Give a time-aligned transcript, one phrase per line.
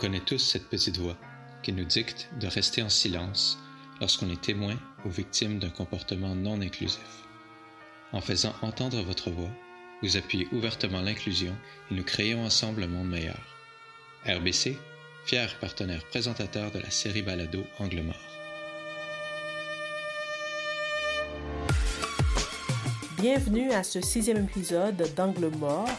[0.00, 1.16] connaît tous cette petite voix
[1.62, 3.58] qui nous dicte de rester en silence
[4.00, 4.74] lorsqu'on est témoin
[5.04, 7.26] ou victime d'un comportement non inclusif.
[8.12, 9.50] En faisant entendre votre voix,
[10.02, 11.54] vous appuyez ouvertement l'inclusion
[11.90, 13.38] et nous créons ensemble un monde meilleur.
[14.26, 14.78] RBC,
[15.26, 18.16] fier partenaire présentateur de la série Balado Angle Mort.
[23.18, 25.90] Bienvenue à ce sixième épisode d'Angle Mort.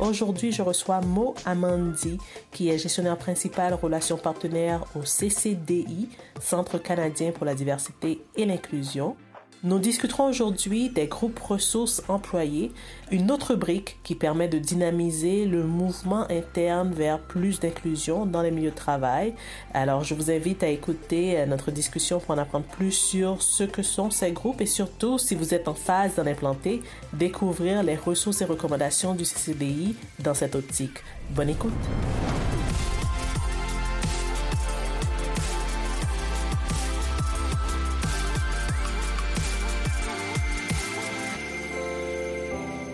[0.00, 2.16] Aujourd'hui, je reçois Mo Amandi,
[2.52, 6.08] qui est gestionnaire principal relations partenaires au CCDI,
[6.40, 9.14] Centre canadien pour la diversité et l'inclusion.
[9.62, 12.72] Nous discuterons aujourd'hui des groupes ressources employés,
[13.10, 18.50] une autre brique qui permet de dynamiser le mouvement interne vers plus d'inclusion dans les
[18.50, 19.34] milieux de travail.
[19.74, 23.64] Alors, je vous invite à écouter euh, notre discussion pour en apprendre plus sur ce
[23.64, 26.80] que sont ces groupes et surtout, si vous êtes en phase d'en implanter,
[27.12, 31.00] découvrir les ressources et recommandations du CCDI dans cette optique.
[31.34, 31.74] Bonne écoute.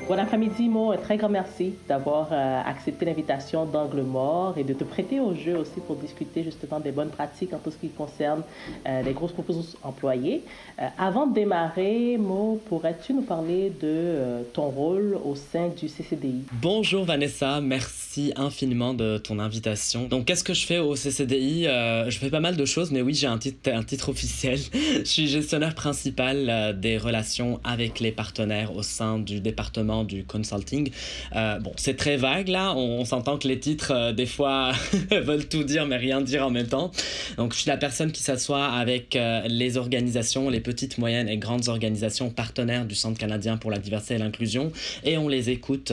[0.08, 0.92] Bon après-midi, Mo.
[0.92, 5.34] Un très grand merci d'avoir euh, accepté l'invitation d'Angle Mort et de te prêter au
[5.34, 8.42] jeu aussi pour discuter justement des bonnes pratiques en tout ce qui concerne
[8.86, 10.42] euh, les grosses propositions employées.
[10.80, 16.44] Euh, avant de démarrer, Mo, pourrais-tu nous parler de ton rôle au sein du CCDI?
[16.62, 20.06] Bonjour Vanessa, merci infiniment de ton invitation.
[20.06, 21.64] Donc, qu'est-ce que je fais au CCDI?
[21.64, 24.58] je fais pas mal de choses, mais oui, j'ai un un titre officiel.
[24.72, 30.90] je suis gestionnaire principal des relations avec les partenaires au sein du département du consulting.
[31.34, 34.72] Euh, bon, c'est très vague là, on, s'entend que les titres, euh, des fois,
[35.10, 36.90] veulent tout dire mais rien dire en même temps.
[37.36, 41.38] Donc, je suis la personne qui s'assoit avec euh, les organisations, les petites, moyennes et
[41.38, 44.72] grandes organisations partenaires du Centre canadien pour la diversité et l'inclusion
[45.04, 45.92] et on les écoute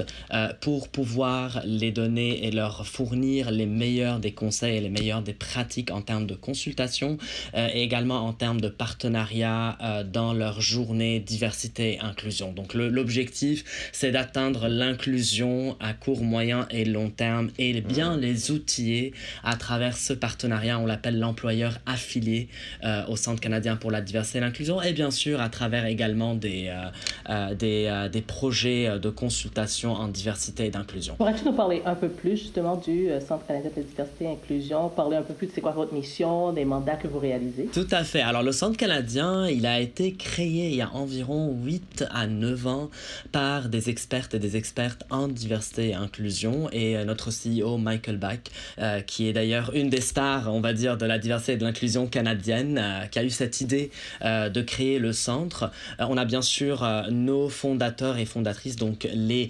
[0.62, 5.34] pour pouvoir les donner et leur fournir les meilleurs des conseils et les meilleurs des
[5.34, 7.18] pratiques en termes de consultation
[7.56, 9.78] et également en termes de partenariat
[10.12, 12.52] dans leur journée diversité et inclusion.
[12.52, 19.14] Donc, l'objectif, c'est d'atteindre l'inclusion à court, moyen et long terme et bien les outiller
[19.44, 20.80] à travers ce partenariat.
[20.80, 22.50] On l'appelle l'employeur affilié
[22.84, 26.36] euh, au Centre canadien pour la diversité et l'inclusion et bien sûr à travers également
[26.36, 26.90] des, euh,
[27.30, 31.16] euh, des, des, projets de consultation en diversité et d'inclusion.
[31.16, 34.90] Pourrais-tu nous parler un peu plus justement du Centre canadien pour la diversité et l'inclusion,
[34.90, 37.70] parler un peu plus de c'est quoi votre mission, des mandats que vous réalisez?
[37.72, 38.22] Tout à fait.
[38.22, 42.68] Alors le Centre canadien, il a été créé il y a environ 8 à 9
[42.68, 42.90] ans
[43.32, 48.18] par des expertes et des expertes en diversité et inclusion et euh, notre CEO Michael
[48.18, 48.40] Bach,
[48.80, 51.64] euh, qui est d'ailleurs une des stars, on va dire, de la diversité et de
[51.64, 53.92] l'inclusion canadienne, euh, qui a eu cette idée
[54.24, 55.72] de créer le centre.
[56.00, 59.50] on a bien sûr nos fondateurs et fondatrices, donc les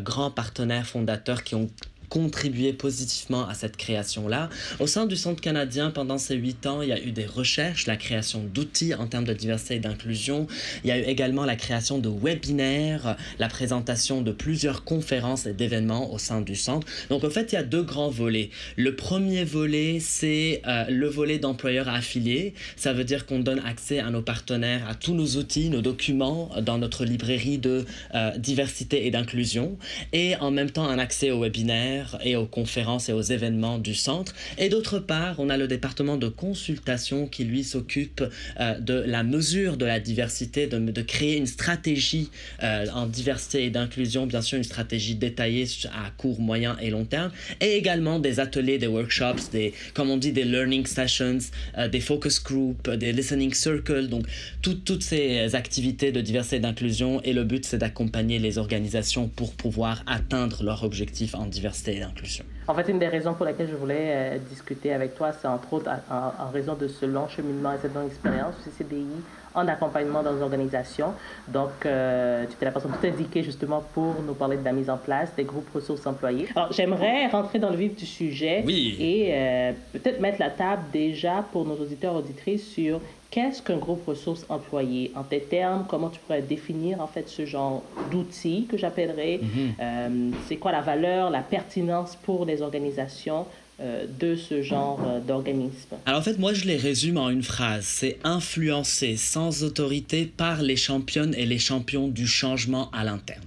[0.00, 1.68] grands partenaires fondateurs qui ont
[2.12, 4.50] contribué positivement à cette création-là.
[4.80, 7.86] Au sein du Centre canadien, pendant ces huit ans, il y a eu des recherches,
[7.86, 10.46] la création d'outils en termes de diversité et d'inclusion.
[10.84, 15.54] Il y a eu également la création de webinaires, la présentation de plusieurs conférences et
[15.54, 16.86] d'événements au sein du centre.
[17.08, 18.50] Donc en fait, il y a deux grands volets.
[18.76, 22.52] Le premier volet, c'est euh, le volet d'employeurs affiliés.
[22.76, 26.50] Ça veut dire qu'on donne accès à nos partenaires à tous nos outils, nos documents
[26.60, 29.78] dans notre librairie de euh, diversité et d'inclusion.
[30.12, 33.94] Et en même temps, un accès aux webinaires et aux conférences et aux événements du
[33.94, 34.34] centre.
[34.58, 38.22] Et d'autre part, on a le département de consultation qui, lui, s'occupe
[38.60, 42.30] euh, de la mesure de la diversité, de, créer une stratégie
[42.62, 47.04] euh, en diversité et d'inclusion, bien sûr une stratégie détaillée à court, moyen et long
[47.04, 51.38] terme, et également des ateliers, des workshops, des, comme on dit, des learning sessions,
[51.78, 54.26] euh, des focus groups, des listening circles, donc
[54.62, 57.20] toutes ces activités de diversité et d'inclusion.
[57.22, 62.44] Et le but, c'est d'accompagner les organisations pour pouvoir atteindre leurs objectifs en diversité d'inclusion.
[62.68, 65.72] En fait, une des raisons pour lesquelles je voulais euh, discuter avec toi, c'est entre
[65.72, 69.06] autres en, raison de ce long cheminement et cette longue expérience du CCDI
[69.54, 71.12] en accompagnement dans les organisations.
[71.48, 74.88] Donc, euh, tu étais la personne tout indiquée justement pour nous parler de la mise
[74.88, 76.48] en place des groupes ressources employés.
[76.54, 81.44] Alors, j'aimerais rentrer dans le vif du sujet et euh, peut-être mettre la table déjà
[81.52, 83.00] pour nos auditeurs auditrices sur
[83.32, 87.46] Qu'est-ce qu'un groupe ressources employées En tes termes, comment tu pourrais définir en fait ce
[87.46, 89.40] genre d'outil que j'appellerais?
[89.42, 89.72] Mhm.
[89.80, 93.46] euh, C'est quoi la valeur, la pertinence pour les organisations
[93.80, 95.96] euh, de ce genre euh, d'organisme?
[96.04, 97.86] Alors en fait, moi je les résume en une phrase.
[97.86, 103.40] C'est influencer sans autorité par les championnes et les champions du changement à l'interne.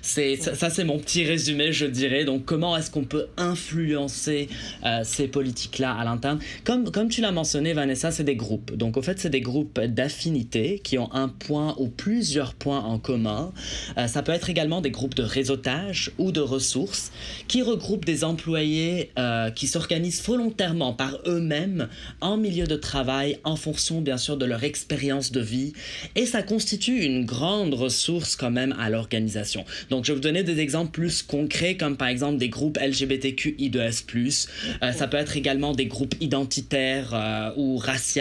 [0.00, 2.24] C'est ça, c'est mon petit résumé, je dirais.
[2.24, 4.48] Donc, comment est-ce qu'on peut influencer
[4.84, 6.38] euh, ces politiques-là à l'interne?
[6.64, 8.74] Comme, comme tu l'as mentionné, Vanessa, c'est des groupes.
[8.74, 12.98] Donc, au fait, c'est des groupes d'affinité qui ont un point ou plusieurs points en
[12.98, 13.52] commun.
[13.98, 17.12] Euh, ça peut être également des groupes de réseautage ou de ressources
[17.48, 21.88] qui regroupent des employés euh, qui s'organisent volontairement par eux-mêmes
[22.20, 25.72] en milieu de travail en fonction, bien sûr, de leur expérience de vie.
[26.14, 29.64] Et ça constitue une grande ressource quand même à l'organisation.
[29.90, 34.48] Donc, je vais vous donner des exemples plus concrets, comme par exemple des groupes LGBTQI2S+.
[34.82, 38.12] Euh, ça peut être également des groupes identitaires euh, ou raciaux.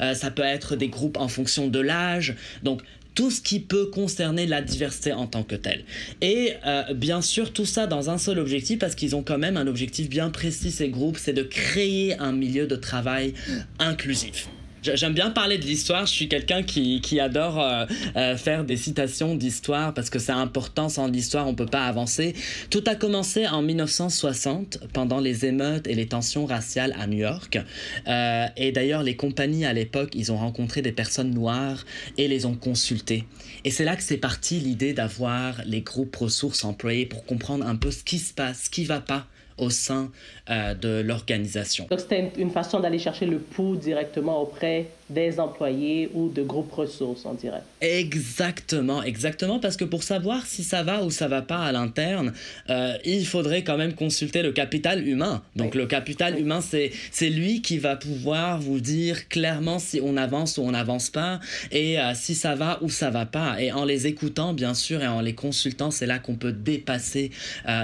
[0.00, 2.34] Euh, ça peut être des groupes en fonction de l'âge.
[2.62, 2.82] Donc,
[3.14, 5.84] tout ce qui peut concerner la diversité en tant que telle.
[6.20, 6.52] Et
[6.94, 10.10] bien sûr, tout ça dans un seul objectif, parce qu'ils ont quand même un objectif
[10.10, 13.32] bien précis, ces groupes, c'est de créer un milieu de travail
[13.78, 14.50] inclusif.
[14.94, 16.06] J'aime bien parler de l'histoire.
[16.06, 17.86] Je suis quelqu'un qui, adore euh,
[18.16, 20.88] euh, faire des citations d'histoire parce que c'est important.
[20.88, 22.34] Sans l'histoire, on peut pas avancer.
[22.70, 27.58] Tout a commencé en 1960 pendant les émeutes et les tensions raciales à New York.
[28.06, 31.84] Euh, et d'ailleurs, les compagnies à l'époque, ils ont rencontré des personnes noires
[32.16, 33.24] et les ont consultées.
[33.64, 37.76] Et c'est là que c'est parti l'idée d'avoir les groupes ressources employés pour comprendre un
[37.76, 39.26] peu ce qui se passe, ce qui va pas
[39.58, 40.10] au sein
[40.50, 41.86] euh, de l'organisation.
[41.90, 46.72] Donc c'était une, façon d'aller chercher le pouls directement auprès des employés ou de groupes
[46.72, 47.62] ressources, on dirait.
[47.80, 52.32] Exactement, exactement, parce que pour savoir si ça va ou ça va pas à l'interne,
[52.70, 55.42] euh, il faudrait quand même consulter le capital humain.
[55.54, 60.16] Donc le capital humain, c'est c'est lui qui va pouvoir vous dire clairement si on
[60.16, 63.60] avance ou on n'avance pas et euh, si ça va ou ça va pas.
[63.62, 67.30] Et en les écoutant, bien sûr, et en les consultant, c'est là qu'on peut dépasser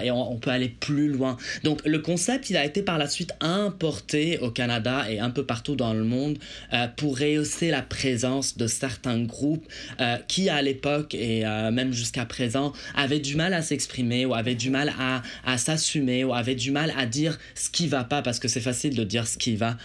[0.02, 1.36] et on, on peut aller plus loin.
[1.62, 5.44] Donc le concept, il a été par la suite importé au Canada et un peu
[5.44, 6.38] partout dans le monde
[6.72, 9.67] euh, pour rehausser la présence de certains groupes
[10.00, 14.32] euh, qui à l'époque et euh, même jusqu'à présent avaient du mal à s'exprimer ou
[14.32, 18.05] avaient du mal à, à s'assumer ou avaient du mal à dire ce qui va
[18.05, 19.76] pas parce que c'est facile de dire ce qui va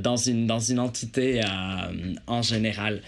[0.00, 1.42] dans, une, dans une entité
[2.26, 3.00] en général.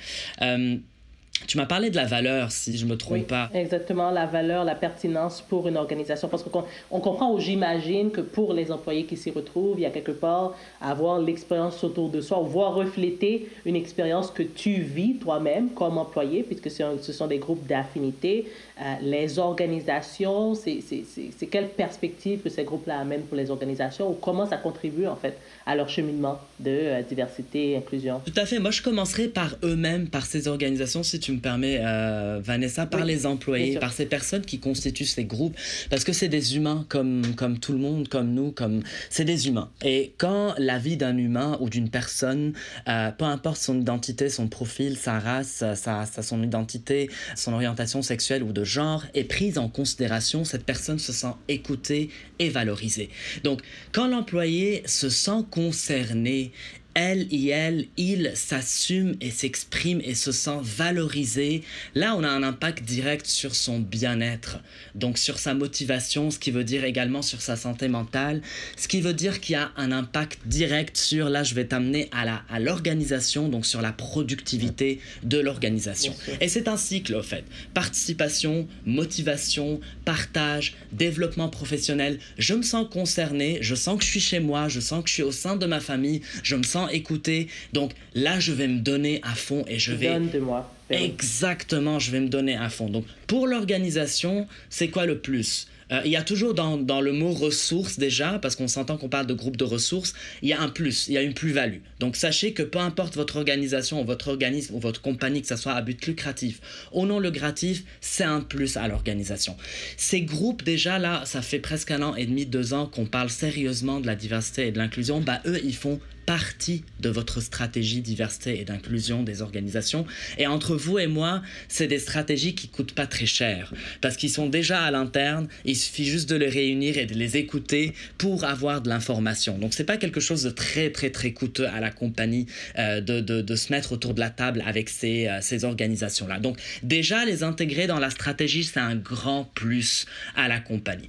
[1.47, 3.51] Tu m'as parlé de la valeur, si je me trompe oui, pas.
[3.55, 6.29] Exactement, la valeur, la pertinence pour une organisation.
[6.29, 9.87] Parce qu'on on comprend ou j'imagine que pour les employés qui s'y retrouvent, il y
[9.87, 15.17] a quelque part avoir l'expérience autour de soi, voir refléter une expérience que tu vis
[15.17, 18.51] toi-même comme employé, puisque ce sont des groupes d'affinité.
[18.81, 24.47] Euh, les organisations, c'est quelle perspective que ces groupes-là amènent pour les organisations, ou comment
[24.47, 28.21] ça contribue en fait à leur cheminement de euh, diversité et inclusion.
[28.25, 28.59] Tout à fait.
[28.59, 33.05] Moi, je commencerai par eux-mêmes, par ces organisations, si tu me permets, euh, Vanessa, par
[33.05, 35.57] les employés, par ces personnes qui constituent ces groupes,
[35.91, 39.49] parce que c'est des humains comme, comme tout le monde, comme nous, comme c'est des
[39.49, 39.71] humains.
[39.85, 42.53] Et quand la vie d'un humain ou d'une personne,
[42.89, 48.03] euh, peu importe son identité, son profil, sa race, sa, sa, son identité, son orientation
[48.03, 53.11] sexuelle ou de genre, est prise en considération, cette personne se sent écoutée et valorisée.
[53.45, 53.63] Donc,
[53.93, 56.53] quand l'employé se sent concerné
[56.97, 61.63] elle et elle, il s'assume et s'exprime et se sent valorisé,
[61.95, 64.61] là on a un impact direct sur son bien-être,
[64.95, 68.41] donc sur sa motivation, ce qui veut dire également sur sa santé mentale,
[68.79, 72.09] ce qui veut dire qu'il y a un impact direct sur, là je vais t'amener
[72.13, 76.15] à la à l'organisation, donc sur la productivité de l'organisation.
[76.41, 77.45] Et c'est un cycle au fait.
[77.75, 82.19] Participation, motivation, partage, développement professionnel.
[82.39, 85.15] Je me sens concerné, je sens que je suis chez moi, je sens que je
[85.15, 87.49] suis au sein de ma famille, je me sens écouter.
[87.73, 90.09] Donc là, je vais me donner à fond et je vais...
[90.09, 90.73] Donne de moi.
[90.91, 92.89] Exactement, je vais me donner à fond.
[92.89, 95.67] Donc pour l'organisation, c'est quoi le plus?
[95.93, 99.09] Euh, il y a toujours dans, dans, le mot ressources déjà, parce qu'on s'entend qu'on
[99.09, 101.79] parle de groupe de ressources, il y a un plus, il y a une plus-value.
[102.01, 105.57] Donc sachez que peu importe votre organisation, ou votre organisme ou votre compagnie, que ce
[105.57, 106.61] soit à but lucratif
[106.93, 109.57] ou non lucratif, c'est un plus à l'organisation.
[109.97, 113.31] Ces groupes déjà là, ça fait presque un an et demi, deux ans qu'on parle
[113.31, 118.03] sérieusement de la diversité et de l'inclusion, bah eux ils font partie de votre stratégie
[118.03, 120.07] diversité et d'inclusion des organisations.
[120.39, 124.31] Et entre vous et moi, c'est des stratégies qui coûtent pas très cher parce qu'ils
[124.31, 125.49] sont déjà à l'interne.
[125.65, 129.59] Il suffit juste de les réunir et de les écouter pour avoir de l'information.
[129.59, 132.47] Donc c'est pas quelque chose de très très très coûteux à la compagnie
[132.79, 136.41] euh, de, de, se mettre autour de la table avec ces, euh, ces organisations-là.
[136.41, 141.09] Donc déjà les intégrer dans la stratégie, c'est un grand plus à la compagnie.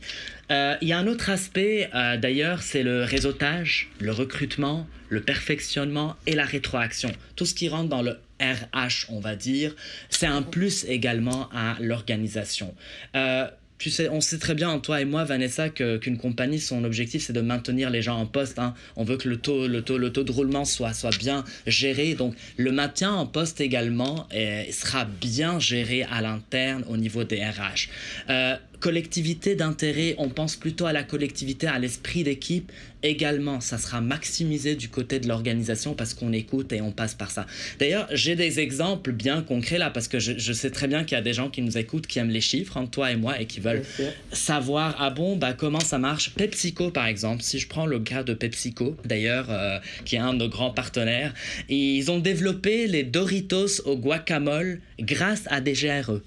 [0.52, 1.90] Euh, il y a un autre aspect,
[2.22, 7.12] d'ailleurs, c'est le réseautage, le recrutement, le perfectionnement et la rétroaction.
[7.36, 9.76] Tout ce qui rentre dans le RH, on va dire,
[10.10, 12.74] c'est un plus également à l'organisation.
[13.16, 13.48] Euh,
[13.78, 17.34] tu sais, on sait très bien, toi et moi, Vanessa, qu'une compagnie, son objectif, c'est
[17.34, 18.58] de maintenir les gens en poste.
[18.58, 18.74] Hein.
[18.96, 22.16] On veut que le taux, le, taux, le taux de roulement soit, bien géré.
[22.16, 24.28] Donc, le maintien en poste également
[24.72, 27.90] sera bien géré à l'interne au niveau des RH.
[28.30, 32.72] Euh, collectivité d'intérêt, on pense plutôt à la collectivité, à l'esprit d'équipe.
[33.04, 37.30] Également, ça sera maximisé du côté de l'organisation parce qu'on écoute et on passe par
[37.30, 37.46] ça.
[37.80, 41.20] D'ailleurs, j'ai des exemples bien concrets là parce que je, sais très bien qu'il y
[41.20, 43.46] a des gens qui nous écoutent, qui aiment les chiffres, hein, toi et moi, et
[43.46, 43.84] qui veulent
[44.32, 46.34] savoir, ah bon, bah, comment ça marche.
[46.34, 50.34] PepsiCo, par exemple, si je prends le cas de PepsiCo, d'ailleurs, euh, qui est un
[50.34, 51.34] de nos grands partenaires,
[51.70, 56.22] ils ont développé les Doritos au guacamole grâce à des GRE.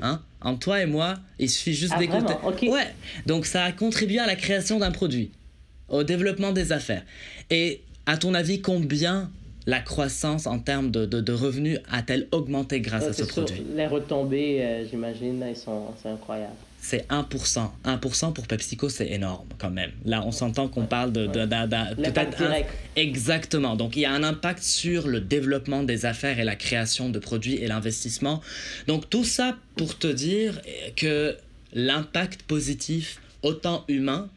[0.00, 2.34] Hein en toi et moi, il suffit juste ah, d'écouter.
[2.68, 2.86] Ouais.
[3.26, 5.32] Donc ça a contribué à la création d'un produit,
[5.88, 7.02] au développement des affaires.
[7.50, 9.28] Et à ton avis, combien
[9.66, 13.64] la croissance en termes de, revenus a-t-elle augmenté grâce à ce produit?
[13.74, 16.54] Les retombées, euh, j'imagine, sont, c'est incroyable
[16.86, 17.68] c'est 1%.
[17.84, 19.90] 1% pour PepsiCo, c'est énorme quand même.
[20.04, 22.70] Là, on s'entend qu'on parle de, de, direct.
[22.94, 23.74] Exactement.
[23.74, 27.18] Donc, il y a un impact sur le développement des affaires et la création de
[27.18, 28.40] produits et l'investissement.
[28.86, 30.60] Donc, tout ça pour te dire
[30.94, 31.36] que
[31.72, 34.28] l'impact positif, autant humain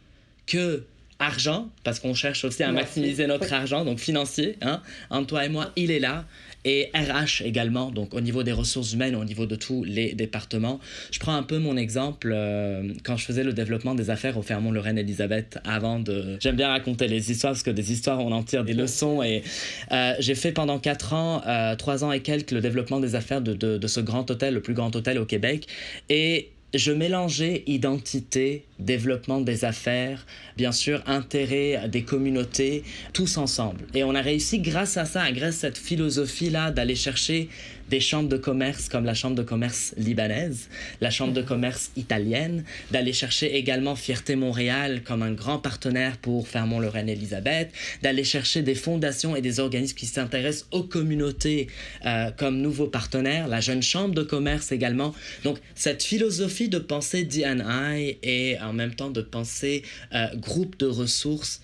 [0.48, 0.86] que
[1.20, 5.50] argent, parce qu'on cherche aussi à maximiser notre argent, donc financier, hein, en toi et
[5.50, 6.26] moi, il est là
[6.66, 10.80] et RH également, donc au niveau des ressources humaines, au niveau de tous les départements.
[11.12, 14.42] Je prends un peu mon exemple euh, quand je faisais le développement des affaires au
[14.42, 16.38] Fermont Lorraine Elisabeth avant de...
[16.40, 19.44] J'aime bien raconter les histoires parce que des histoires, on en tire des leçons et
[19.92, 23.42] euh, j'ai fait pendant 4 ans, euh, 3 ans et quelques le développement des affaires
[23.42, 25.68] de, de, de ce grand hôtel, le plus grand hôtel au Québec
[26.10, 32.84] et je mélangeais identité, développement des affaires, bien sûr intérêt des communautés,
[33.14, 33.86] tous ensemble.
[33.94, 37.50] Et on a réussi grâce à ça, grâce à cette philosophie-là d'aller chercher
[37.90, 40.70] des chambres de commerce comme la chambre de commerce libanaise,
[41.02, 46.48] la chambre de commerce italienne, d'aller chercher également Fierté Montréal comme un grand partenaire pour
[46.48, 51.68] Fermont-Lorraine Elisabeth, d'aller chercher des fondations et des organismes qui s'intéressent aux communautés
[52.06, 55.14] euh, comme nouveaux partenaires, la jeune chambre de commerce également.
[55.44, 60.86] Donc cette philosophie de penser D&I et en même temps de penser euh, groupe de
[60.86, 61.62] ressources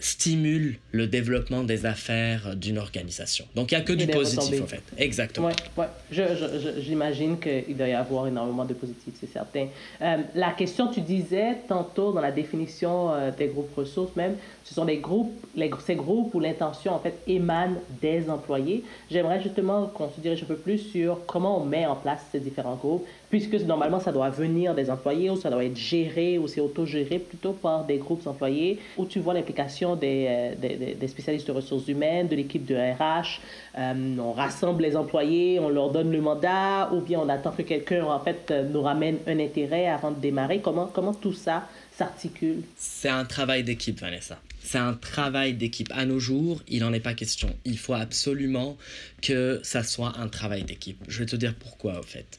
[0.00, 3.44] stimule le développement des affaires d'une organisation.
[3.54, 4.82] Donc il n'y a que du positif en fait.
[4.98, 5.48] Exactement.
[5.48, 6.26] Ouais, ouais.
[6.78, 9.68] J'imagine qu'il doit y avoir énormément de positifs, c'est certain.
[10.02, 14.74] Euh, la question, tu disais tantôt dans la définition euh, des groupes ressources même, ce
[14.74, 18.84] sont des groupes, les, ces groupes où l'intention en fait émane des employés.
[19.10, 22.40] J'aimerais justement qu'on se dirige un peu plus sur comment on met en place ces
[22.40, 26.48] différents groupes, puisque normalement ça doit venir des employés ou ça doit être géré ou
[26.48, 31.08] c'est autogéré plutôt par des groupes employés, où tu vois l'implication des, euh, des, des,
[31.08, 33.40] spécialistes de ressources humaines, de l'équipe de RH.
[33.78, 37.62] Euh, on rassemble les employés, on leur donne le mandat, ou bien on attend que
[37.62, 40.60] quelqu'un en fait nous ramène un intérêt avant de démarrer.
[40.60, 42.62] Comment, comment tout ça s'articule?
[42.76, 44.38] C'est un travail d'équipe, Vanessa.
[44.62, 45.88] C'est un travail d'équipe.
[45.92, 47.56] À nos jours, il n'en est pas question.
[47.64, 48.76] Il faut absolument
[49.22, 50.98] que ça soit un travail d'équipe.
[51.08, 52.38] Je vais te dire pourquoi, au fait.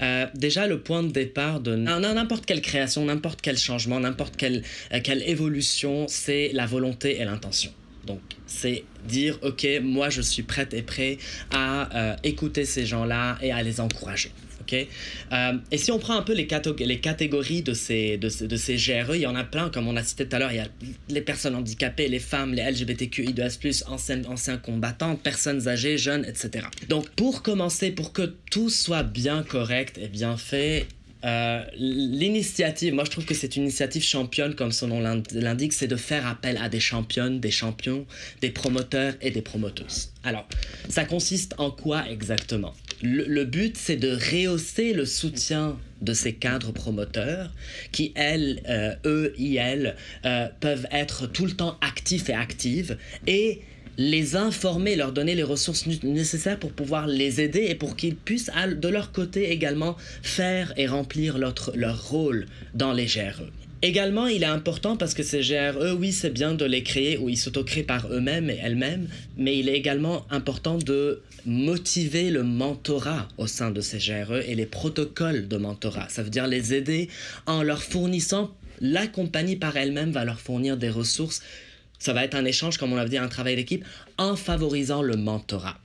[0.00, 4.62] Euh, déjà, le point de départ de n'importe quelle création, n'importe quel changement, n'importe quelle,
[4.92, 7.72] euh, quelle évolution, c'est la volonté et l'intention.
[8.06, 11.18] Donc, c'est dire, OK, moi, je suis prête et prêt
[11.52, 14.32] à euh, écouter ces gens-là et à les encourager.
[15.32, 19.34] Euh, et si on prend un peu les, catégories de ces, GRE, il y en
[19.34, 20.68] a plein, comme on a cité tout à l'heure, il y a
[21.08, 26.66] les personnes handicapées, les femmes, les LGBTQI2+, anciens, anciens combattants, personnes âgées, jeunes, etc.
[26.88, 30.86] Donc pour commencer, pour que tout soit bien correct et bien fait,
[31.24, 35.00] euh, l'initiative, moi je trouve que c'est une initiative championne, comme son nom
[35.32, 38.06] l'indique, c'est de faire appel à des championnes, des champions,
[38.40, 40.10] des promoteurs et des promoteuses.
[40.24, 40.46] Alors,
[40.88, 42.74] ça consiste en quoi exactement?
[43.02, 47.52] Le, but, c'est de rehausser le soutien de ces cadres promoteurs
[47.90, 49.94] qui, elles, euh, eux, ils,
[50.24, 53.60] euh, peuvent être tout le temps actifs et actives et
[53.98, 58.50] les informer, leur donner les ressources nécessaires pour pouvoir les aider et pour qu'ils puissent
[58.66, 63.42] de leur côté également faire et remplir leur, leur rôle dans les GRE.
[63.82, 67.28] Également, il est important parce que ces GRE, oui, c'est bien de les créer ou
[67.28, 73.28] ils s'autocréent par eux-mêmes et elles-mêmes, mais il est également important de motiver le mentorat
[73.38, 76.08] au sein de ces GRE et les protocoles de mentorat.
[76.08, 77.08] Ça veut dire les aider
[77.46, 81.42] en leur fournissant, la compagnie par elle-même va leur fournir des ressources
[82.02, 83.84] ça va être un échange, comme on l'a dit, un travail d'équipe,
[84.18, 85.78] en favorisant le mentorat.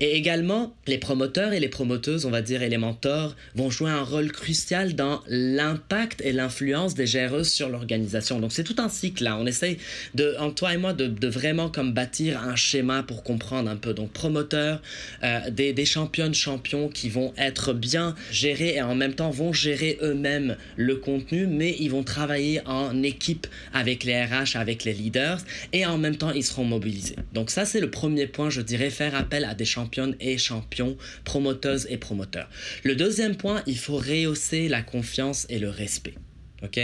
[0.00, 3.90] Et également, les promoteurs et les promoteuses, on va dire, et les mentors vont jouer
[3.90, 8.40] un rôle crucial dans l'impact et l'influence des géreuses sur l'organisation.
[8.40, 9.36] Donc c'est tout un cycle là.
[9.38, 9.78] On essaye,
[10.14, 13.94] de, en toi et moi, de, vraiment comme bâtir un schéma pour comprendre un peu.
[13.94, 14.82] Donc promoteurs,
[15.22, 19.52] euh, des, des championnes, champions qui vont être bien gérés et en même temps vont
[19.52, 24.92] gérer eux-mêmes le contenu, mais ils vont travailler en équipe avec les RH, avec les
[24.92, 25.40] leaders,
[25.72, 27.16] et en même temps ils seront mobilisés.
[27.32, 30.96] Donc ça c'est le premier point, je dirais, faire appel à des championnes et champions,
[31.24, 32.48] promoteuses et promoteurs.
[32.84, 36.14] Le deuxième point, il faut rehausser la confiance et le respect.
[36.62, 36.80] OK?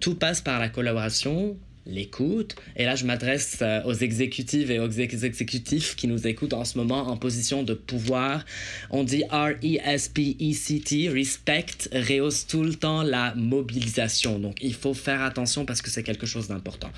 [0.00, 2.54] Tout passe par la collaboration, l'écoute.
[2.76, 6.78] Et là, je m'adresse euh, aux exécutives et aux exécutifs qui nous écoutent en ce
[6.78, 8.44] moment en position de pouvoir.
[8.90, 14.38] On dit R-E-S-P-E-C-T, respect, rehausse tout le temps la mobilisation.
[14.38, 16.90] Donc, il faut faire attention parce que c'est quelque chose d'important.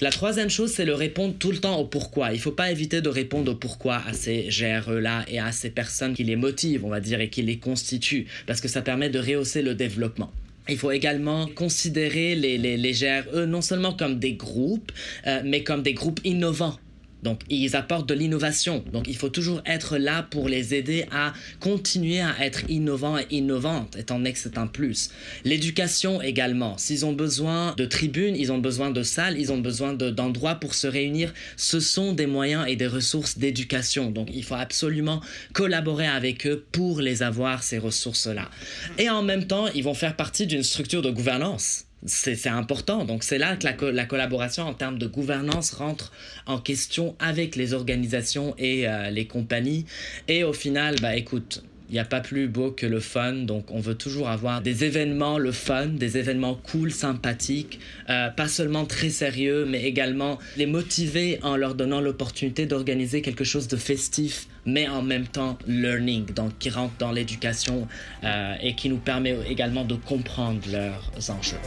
[0.00, 2.32] La troisième chose, c'est le répondre tout le temps au pourquoi.
[2.32, 6.14] Il faut pas éviter de répondre au pourquoi à ces GRE-là et à ces personnes
[6.14, 9.18] qui les motivent, on va dire, et qui les constituent, parce que ça permet de
[9.18, 10.32] rehausser le développement.
[10.68, 14.92] Il faut également considérer les, les, les GRE non seulement comme des groupes,
[15.26, 16.76] euh, mais comme des groupes innovants.
[17.22, 18.84] Donc, ils apportent de l'innovation.
[18.92, 23.26] Donc, il faut toujours être là pour les aider à continuer à être innovants et
[23.30, 25.10] innovantes, étant donné que c'est un plus.
[25.44, 26.76] L'éducation également.
[26.78, 30.74] S'ils ont besoin de tribunes, ils ont besoin de salles, ils ont besoin d'endroits pour
[30.74, 31.32] se réunir.
[31.56, 34.10] Ce sont des moyens et des ressources d'éducation.
[34.10, 35.20] Donc, il faut absolument
[35.52, 38.50] collaborer avec eux pour les avoir, ces ressources-là.
[38.98, 43.04] Et en même temps, ils vont faire partie d'une structure de gouvernance c'est important.
[43.04, 46.12] Donc c'est là que la, la, collaboration en termes de gouvernance rentre
[46.46, 49.86] en question avec les organisations et euh, les compagnies.
[50.28, 51.62] Et au final, bah écoute,
[51.94, 55.38] n'y a pas plus beau que le fun, donc on veut toujours avoir des événements,
[55.38, 61.38] le fun, des événements cool, sympathiques, euh, pas seulement très sérieux, mais également les motiver
[61.42, 66.58] en leur donnant l'opportunité d'organiser quelque chose de festif, mais en même temps learning, donc
[66.58, 67.86] qui rentre dans l'éducation
[68.24, 71.58] euh, et qui nous permet également de comprendre leurs enjeux.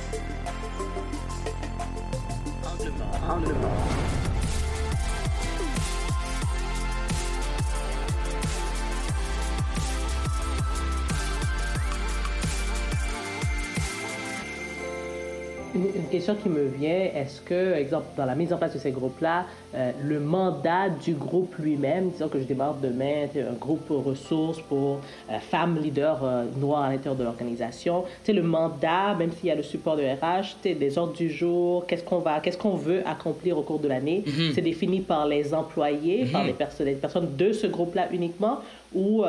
[15.75, 18.91] Une, question qui me vient, est-ce que, exemple, dans la mise en place de ces
[18.91, 24.62] groupes-là, euh, le mandat du groupe lui-même, disons que je démarre demain un groupe ressources
[24.62, 29.50] pour euh, femmes leaders euh, noires à l'intérieur de l'organisation, c'est le mandat, même s'il
[29.50, 32.77] y a le support de RH, des ordres du jour, qu'est-ce qu'on va, qu'est-ce qu'on
[32.77, 34.53] veut accomplir au cours de l'année, mm-hmm.
[34.53, 36.48] c'est défini par les employés, par mm-hmm.
[36.48, 38.60] les personnes, les personnes de ce groupe-là uniquement,
[38.94, 39.25] ou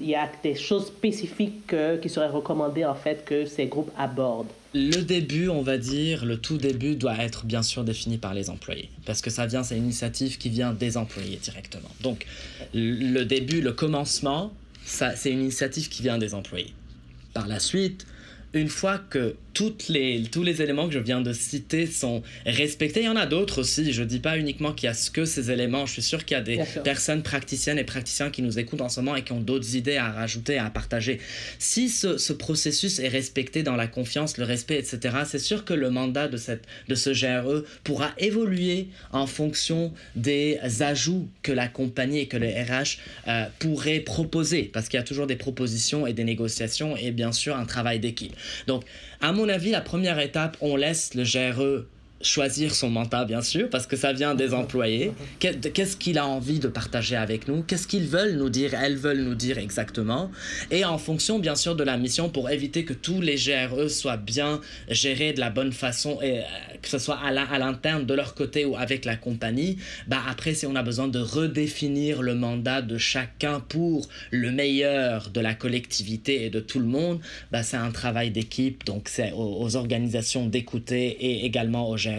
[0.00, 4.46] il y a des choses spécifiques qui seraient recommandées en fait que ces groupes abordent?
[4.74, 8.50] Le début, on va dire, le tout début doit être bien sûr défini par les
[8.50, 8.90] employés.
[9.06, 11.90] Parce que ça vient, c'est une initiative qui vient des employés directement.
[12.00, 12.26] Donc,
[12.74, 14.52] le début, le commencement,
[14.84, 16.74] c'est une initiative qui vient des employés.
[17.34, 18.04] Par la suite,
[18.54, 23.00] une fois que toutes les, tous les éléments que je viens de citer sont respectés.
[23.00, 23.92] Il y en a d'autres aussi.
[23.92, 25.86] Je ne dis pas uniquement qu'il y a que ces éléments.
[25.86, 28.88] Je suis sûr qu'il y a des personnes praticiennes et praticiens qui nous écoutent en
[28.88, 31.20] ce moment et qui ont d'autres idées à rajouter, à partager.
[31.58, 35.72] Si ce, ce, processus est respecté dans la confiance, le respect, etc., c'est sûr que
[35.72, 41.68] le mandat de, cette, de ce GRE pourra évoluer en fonction des ajouts que la
[41.68, 44.64] compagnie et que les RH euh, pourraient proposer.
[44.64, 48.00] Parce qu'il y a toujours des propositions et des négociations et bien sûr un travail
[48.00, 48.34] d'équipe.
[48.66, 48.84] Donc,
[49.20, 51.86] à mon avis, la première étape, on laisse le GRE
[52.24, 55.12] choisir son mandat, bien sûr, parce que ça vient des employés.
[55.38, 57.62] Qu'est-ce qu'il a envie de partager avec nous?
[57.62, 58.74] Qu'est-ce qu'ils veulent nous dire?
[58.74, 60.30] Elles veulent nous dire exactement.
[60.70, 64.16] Et en fonction, bien sûr, de la mission, pour éviter que tous les GRE soient
[64.16, 66.42] bien gérés de la bonne façon, et euh,
[66.82, 70.66] que ce soit à l'interne de leur côté ou avec la compagnie, bah après, si
[70.66, 76.44] on a besoin de redéfinir le mandat de chacun pour le meilleur de la collectivité
[76.46, 77.20] et de tout le monde,
[77.52, 78.84] bah c'est un travail d'équipe.
[78.84, 82.13] Donc, c'est aux, aux organisations d'écouter et également aux GRE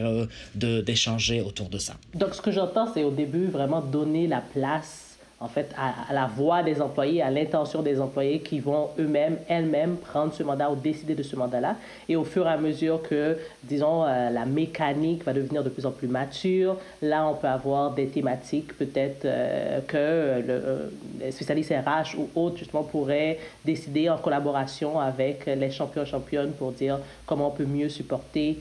[0.55, 1.93] d'échanger autour de ça.
[2.13, 5.04] Donc, ce que j'entends, c'est au début vraiment donner la place
[5.45, 9.97] en fait, à, la voix des employés, à l'intention des employés qui vont eux-mêmes, elles-mêmes
[9.97, 11.75] prendre ce mandat ou décider de ce mandat-là.
[12.09, 15.85] Et au fur et à mesure que, disons, euh, la mécanique va devenir de plus
[15.85, 21.31] en plus mature, là, on peut avoir des thématiques peut-être euh, que le, euh, les
[21.31, 26.97] spécialistes RH ou autres, justement, pourraient décider en collaboration avec les champions championnes pour dire
[27.27, 28.59] comment on peut mieux supporter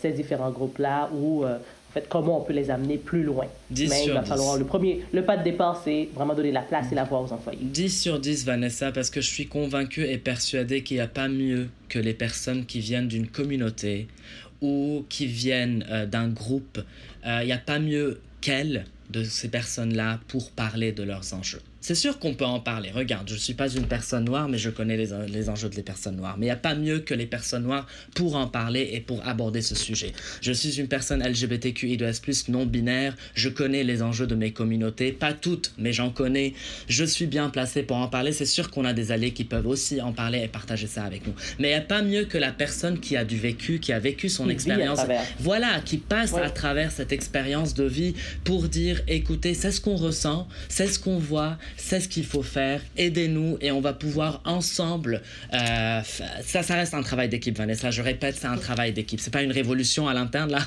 [0.00, 1.44] ces différents groupes-là ou
[1.92, 3.46] fait, comment on peut les amener plus loin.
[3.70, 6.62] 10 Mais il va falloir le premier, le pas de départ, c'est vraiment donner la
[6.62, 7.58] place et la voix aux employés.
[7.62, 11.28] 10 sur 10, Vanessa, parce que je suis convaincu et persuadé qu'il n'y a pas
[11.28, 14.08] mieux que les personnes qui viennent d'une communauté
[14.60, 16.78] ou qui viennent euh, d'un groupe.
[17.26, 21.62] Euh, il n'y a pas mieux qu'elles de ces personnes-là pour parler de leurs enjeux.
[21.80, 22.90] C'est sûr qu'on peut en parler.
[22.90, 25.82] Regarde, je ne suis pas une personne noire, mais je connais les, les enjeux des
[25.82, 26.36] personnes noires.
[26.38, 29.26] Mais il n'y a pas mieux que les personnes noires pour en parler et pour
[29.26, 30.12] aborder ce sujet.
[30.42, 33.16] Je suis une personne LGBTQI2S+, non binaire.
[33.34, 35.12] Je connais les enjeux de mes communautés.
[35.12, 36.54] Pas toutes, mais j'en connais.
[36.88, 38.32] Je suis bien placé pour en parler.
[38.32, 41.26] C'est sûr qu'on a des alliés qui peuvent aussi en parler et partager ça avec
[41.26, 41.34] nous.
[41.58, 43.98] Mais il n'y a pas mieux que la personne qui a du vécu, qui a
[43.98, 45.00] vécu son expérience.
[45.38, 48.14] Voilà, qui passe à travers cette expérience de vie
[48.44, 52.42] pour dire, écoutez, c'est ce qu'on ressent, c'est ce qu'on voit, c'est ce qu'il faut
[52.42, 55.22] faire, aidez-nous et on va pouvoir ensemble.
[55.52, 56.00] Euh,
[56.42, 57.90] ça, ça reste un travail d'équipe, Vanessa.
[57.90, 59.20] Je répète, c'est un travail d'équipe.
[59.20, 60.60] C'est pas une révolution à l'interne là.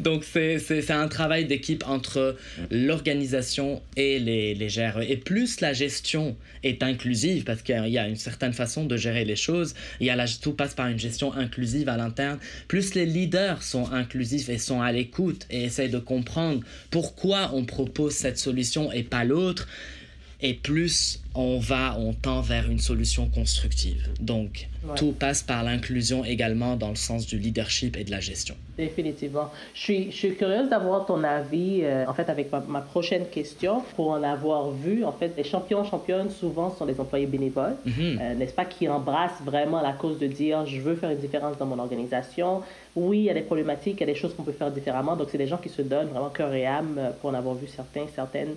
[0.00, 2.36] Donc c'est un travail d'équipe entre
[2.70, 5.02] l'organisation et les, les GRE.
[5.08, 9.24] Et plus la gestion est inclusive, parce qu'il y a une certaine façon de gérer
[9.24, 13.06] les choses, il y a tout passe par une gestion inclusive à l'interne, plus les
[13.06, 18.38] leaders sont inclusifs et sont à l'écoute et essayent de comprendre pourquoi on propose cette
[18.38, 18.57] solution
[18.92, 19.66] et pas l'autre,
[20.40, 24.08] et plus on va, on tend vers une solution constructive.
[24.20, 28.54] Donc, tout passe par l'inclusion également dans le sens du leadership et de la gestion.
[28.76, 29.50] Définitivement.
[29.74, 33.82] Je suis, je suis curieuse d'avoir ton avis, euh, en fait, avec ma, prochaine question.
[33.96, 38.18] Pour en avoir vu, en fait, les champions, championnes, souvent sont des employés bénévoles, mhm.
[38.20, 41.58] euh, n'est-ce pas, qui embrassent vraiment la cause de dire, je veux faire une différence
[41.58, 42.62] dans mon organisation.
[42.94, 45.16] Oui, il y a des problématiques, il y a des choses qu'on peut faire différemment.
[45.16, 47.56] Donc, c'est des gens qui se donnent vraiment cœur et âme euh, pour en avoir
[47.56, 48.54] vu certains, certaines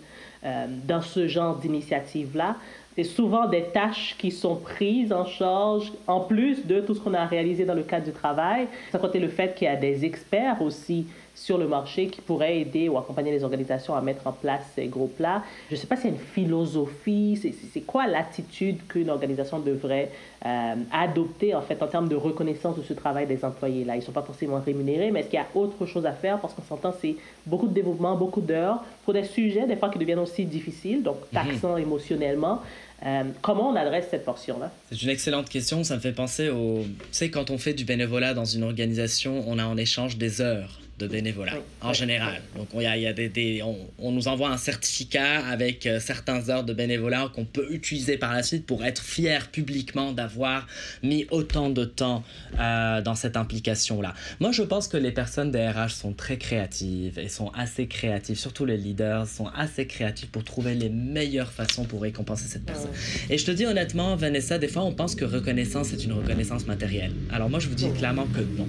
[0.88, 2.56] dans ce genre d'initiative-là
[2.96, 7.14] c'est souvent des tâches qui sont prises en charge, en plus de tout ce qu'on
[7.14, 8.68] a réalisé dans le cadre du travail.
[8.92, 12.60] Ça côté le fait qu'il y a des experts aussi sur le marché qui pourraient
[12.60, 15.44] aider ou accompagner les organisations à mettre en place ces groupes-là.
[15.70, 17.40] Je ne sais pas y a une philosophie,
[17.74, 20.12] c'est quoi l'attitude qu'une organisation devrait
[20.46, 23.96] euh, adopter en fait en termes de reconnaissance de ce travail des employés-là?
[23.96, 26.40] Ils ne sont pas forcément rémunérés, mais est-ce qu'il y a autre chose à faire?
[26.40, 27.16] Parce qu'on s'entend c'est
[27.46, 31.18] beaucoup de développement, beaucoup d'heures pour des sujets des fois qui deviennent aussi difficiles, donc
[31.32, 31.44] mhm.
[31.44, 32.62] taxants émotionnellement.
[33.04, 34.72] Euh, comment on adresse cette portion-là?
[34.92, 35.84] C'est une excellente question.
[35.84, 36.84] Ça me fait penser au.
[36.84, 40.40] Tu sais, quand on fait du bénévolat dans une organisation, on a en échange des
[40.40, 42.42] heures de bénévolat en général.
[42.56, 46.50] Donc il y a, y a des, on, nous envoie un certificat avec euh, certaines
[46.50, 50.68] heures de bénévolat qu'on peut utiliser par la suite pour être fier publiquement d'avoir
[51.02, 52.24] mis autant de temps
[52.60, 54.14] euh, dans cette implication-là.
[54.40, 58.38] Moi je pense que les personnes des RH sont très créatives et sont assez créatives,
[58.38, 62.92] surtout les leaders sont assez créatifs pour trouver les meilleures façons pour récompenser cette personne.
[63.30, 66.68] Et je te dis honnêtement, Vanessa, des fois on pense que reconnaissance est une reconnaissance
[66.68, 67.14] matérielle.
[67.32, 68.68] Alors moi je vous dis clairement que non.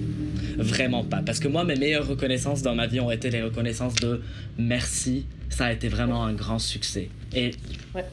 [0.57, 1.21] Vraiment pas.
[1.25, 2.22] Parce que moi, mes meilleures reconnaissances
[2.61, 4.21] dans ma vie ont été les reconnaissances de
[4.57, 5.25] merci.
[5.53, 7.09] Ça a été vraiment un grand succès.
[7.35, 7.51] Et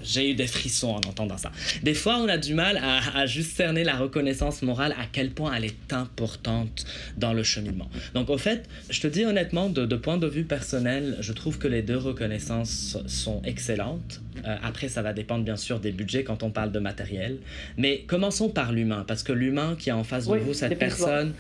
[0.03, 1.53] j'ai eu des frissons en entendant ça.
[1.83, 5.31] Des fois, on a du mal à, à, juste cerner la reconnaissance morale, à quel
[5.31, 7.89] point elle est importante dans le cheminement.
[8.15, 11.59] Donc, au fait, je te dis honnêtement, de, de point de vue personnel, je trouve
[11.59, 14.21] que les deux reconnaissances sont excellentes.
[14.47, 17.39] Euh, après, ça va dépendre bien sûr des budgets quand on parle de matériel.
[17.77, 21.33] Mais commençons par l'humain, parce que l'humain qui est en face de vous, cette personne,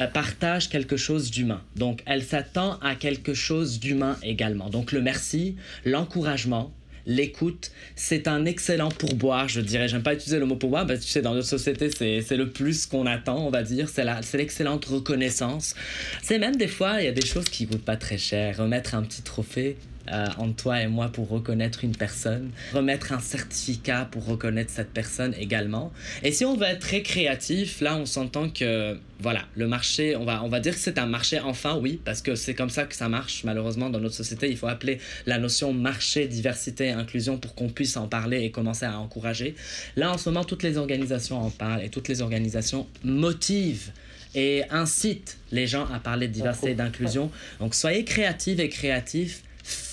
[0.00, 1.62] euh, partage quelque chose d'humain.
[1.76, 4.70] Donc, elle s'attend à quelque chose d'humain également.
[4.70, 5.43] Donc, le merci,
[5.84, 6.72] l'encouragement,
[7.06, 9.88] l'écoute, c'est un excellent pourboire, je dirais.
[9.88, 12.48] J'aime pas utiliser le mot pourboire, parce que tu sais, dans notre société, c'est le
[12.48, 13.88] plus qu'on attend, on va dire.
[13.88, 14.04] C'est
[14.36, 15.74] l'excellente reconnaissance.
[16.22, 18.56] C'est même des fois, il y a des choses qui coûtent pas très cher.
[18.58, 19.76] Remettre un petit trophée,
[20.12, 24.92] euh, entre toi et moi pour reconnaître une personne, remettre un certificat pour reconnaître cette
[24.92, 25.92] personne également.
[26.22, 30.24] Et si on veut être très créatif, là on s'entend que voilà, le marché, on
[30.24, 32.84] va, on va dire que c'est un marché enfin, oui, parce que c'est comme ça
[32.84, 34.50] que ça marche malheureusement dans notre société.
[34.50, 38.50] Il faut appeler la notion marché, diversité et inclusion pour qu'on puisse en parler et
[38.50, 39.54] commencer à encourager.
[39.96, 43.90] Là en ce moment, toutes les organisations en parlent et toutes les organisations motivent
[44.34, 47.30] et incitent les gens à parler de diversité et d'inclusion.
[47.60, 49.42] Donc soyez créatifs et créatifs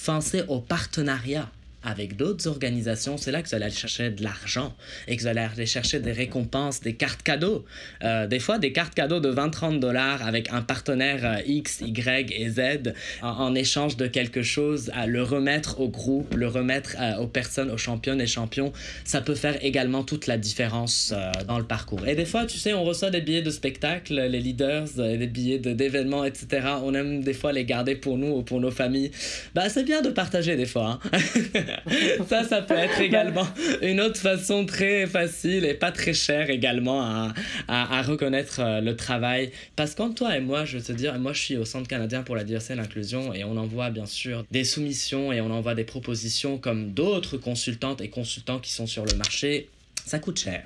[0.06, 1.50] pensez au partenariat
[1.84, 4.76] avec d'autres organisations, c'est là que vous allez aller chercher de l'argent
[5.08, 7.65] et que vous allez aller chercher des récompenses, des cartes cadeaux.
[8.04, 12.32] Euh, des fois, des cartes cadeaux de 20-30 dollars avec un partenaire euh, X, Y
[12.32, 17.17] et Z en, échange de quelque chose, à le remettre au groupe, le remettre euh,
[17.17, 18.72] aux personnes, aux championnes et champions,
[19.04, 21.13] ça peut faire également toute la différence
[21.48, 22.08] dans le parcours.
[22.08, 25.60] Et des fois, tu sais, on reçoit des billets de spectacle, les leaders, des billets
[25.60, 26.67] d'événements, etc.
[26.84, 29.12] On aime des fois les garder pour nous ou pour nos familles.
[29.54, 31.00] Bah, c'est bien de partager des fois.
[31.12, 31.20] Hein.
[32.30, 33.48] ça, ça peut être également
[33.82, 37.34] une autre façon très facile et pas très chère également à,
[37.68, 39.52] à, reconnaître euh, le travail.
[39.76, 42.24] Parce qu'en toi et moi, je veux te dire, moi je suis au Centre canadien
[42.24, 45.76] pour la diversité et l'inclusion et on envoie bien sûr des soumissions et on envoie
[45.76, 49.70] des propositions comme d'autres consultantes et consultants qui sont sur le marché.
[50.06, 50.64] Ça coûte cher.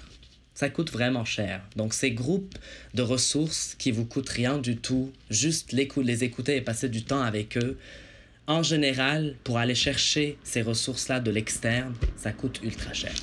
[0.53, 1.61] Ça coûte vraiment cher.
[1.75, 2.55] Donc ces groupes
[2.93, 7.03] de ressources qui vous coûtent rien du tout, juste les, les écouter et passer du
[7.03, 7.77] temps avec eux,
[8.47, 13.13] en général, pour aller chercher ces ressources-là de l'externe, ça coûte ultra cher.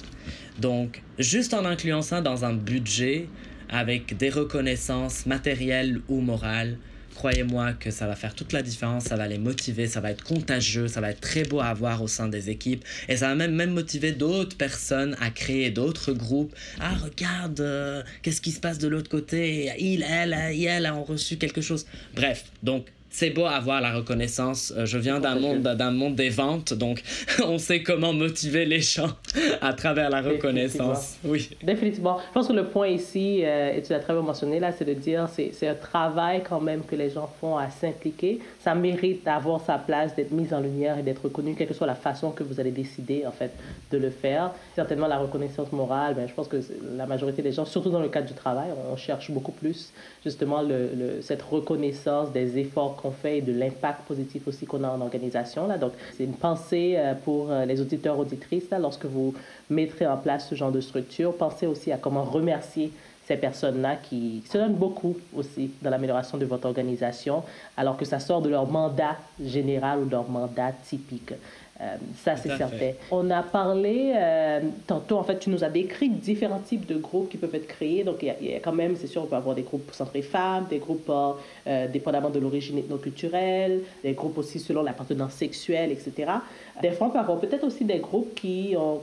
[0.58, 3.28] Donc, juste en incluant ça dans un budget
[3.68, 6.76] avec des reconnaissances matérielles ou morales,
[7.14, 10.24] croyez-moi que ça va faire toute la différence, ça va les motiver, ça va être
[10.24, 13.34] contagieux, ça va être très beau à voir au sein des équipes et ça va
[13.34, 16.54] même, même motiver d'autres personnes à créer d'autres groupes.
[16.80, 19.72] Ah, regarde, euh, qu'est-ce qui se passe de l'autre côté?
[19.78, 21.86] Il, elle, elle ont reçu quelque chose.
[22.14, 24.72] Bref, donc c'est beau avoir la reconnaissance.
[24.76, 27.02] Euh, je viens d'un monde, d'un monde des ventes, donc
[27.44, 29.10] on sait comment motiver les gens
[29.60, 31.18] à travers la reconnaissance.
[31.22, 31.50] Oui.
[31.62, 32.18] Définitivement.
[32.28, 34.86] Je pense que le point ici, euh, et tu l'as très bien mentionné là, c'est
[34.86, 38.40] de dire c'est, c'est un travail quand même que les gens font à s'impliquer.
[38.60, 41.86] Ça mérite d'avoir sa place, d'être mis en lumière et d'être reconnu, quelle que soit
[41.86, 43.52] la façon que vous allez décider en fait
[43.90, 44.52] de le faire.
[44.74, 46.56] Certainement la reconnaissance morale, ben, je pense que
[46.96, 49.92] la majorité des gens, surtout dans le cadre du travail, on cherche beaucoup plus
[50.24, 54.84] justement le, le, cette reconnaissance des efforts qu'on fait et de l'impact positif aussi qu'on
[54.84, 55.66] a en organisation.
[55.66, 55.78] Là.
[55.78, 59.34] Donc, c'est une pensée euh, pour euh, les auditeurs, auditrices, là, lorsque vous
[59.68, 61.36] mettrez en place ce genre de structure.
[61.36, 62.92] Pensez aussi à comment remercier
[63.26, 67.42] ces personnes-là qui se donnent beaucoup aussi dans l'amélioration de votre organisation,
[67.76, 71.32] alors que ça sort de leur mandat général ou de leur mandat typique.
[71.80, 72.92] Euh, ça, c'est certain.
[73.10, 77.30] On a parlé, euh, tantôt, en fait, tu nous as décrit différents types de groupes
[77.30, 78.04] qui peuvent être créés.
[78.04, 80.66] Donc, il y, a, quand même, c'est sûr, on peut avoir des groupes centrés femmes,
[80.70, 86.32] des groupes euh, dépendamment de l'origine ethnoculturelle, des groupes aussi selon l'appartenance sexuelle, etc.
[86.80, 89.00] Des fois, on peut avoir peut-être aussi des groupes qui ont,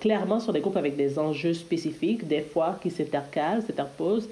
[0.00, 4.28] clairement, sont des groupes avec des enjeux spécifiques, des fois qui s'intercalent, s'interposent,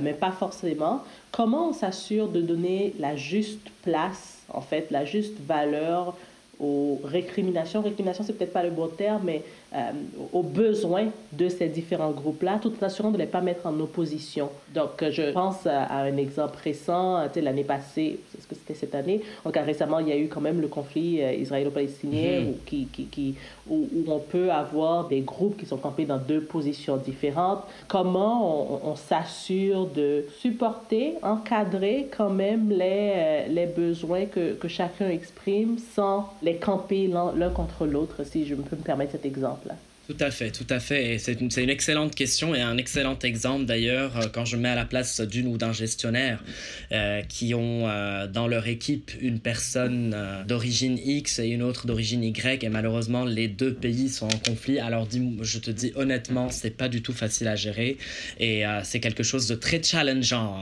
[0.00, 1.02] mais pas forcément.
[1.32, 6.16] Comment on s'assure de donner la juste place, en fait, la juste valeur
[6.60, 7.82] aux récriminations.
[7.82, 9.42] Récrimination, c'est peut-être pas le bon terme, mais
[9.72, 9.92] euh,
[10.32, 13.78] aux besoins de ces différents groupes-là, tout en assurant de ne les pas mettre en
[13.78, 14.48] opposition.
[14.74, 18.96] Donc, euh, je pense à, un exemple récent, euh, l'année passée, est-ce que c'était cette
[18.96, 19.20] année?
[19.44, 22.64] Donc, récemment, il y a eu quand même le conflit israélo-palestinien mm-hmm.
[22.66, 23.34] qui, qui, qui,
[23.68, 27.62] où, on peut avoir des groupes qui sont campés dans deux positions différentes.
[27.86, 35.78] Comment on, s'assure de supporter, encadrer quand même les, les besoins que, que chacun exprime
[35.94, 39.59] sans les camper l'un contre l'autre, si je peux me permettre cet exemple?
[39.60, 39.89] staplar.
[40.10, 41.18] Tout à fait, tout à fait.
[41.18, 44.74] C'est une, une, excellente question et un excellent exemple d'ailleurs euh, quand je mets à
[44.74, 46.42] la place d'une ou d'un gestionnaire
[46.90, 50.16] euh, qui ont euh, dans leur équipe une personne
[50.48, 54.80] d'origine X et une autre d'origine Y et malheureusement les deux pays sont en conflit.
[54.80, 57.96] Alors dis, je te dis honnêtement, c'est pas du tout facile à gérer
[58.40, 60.60] et c'est quelque chose de très challengeant.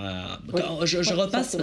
[0.84, 1.56] je, je repasse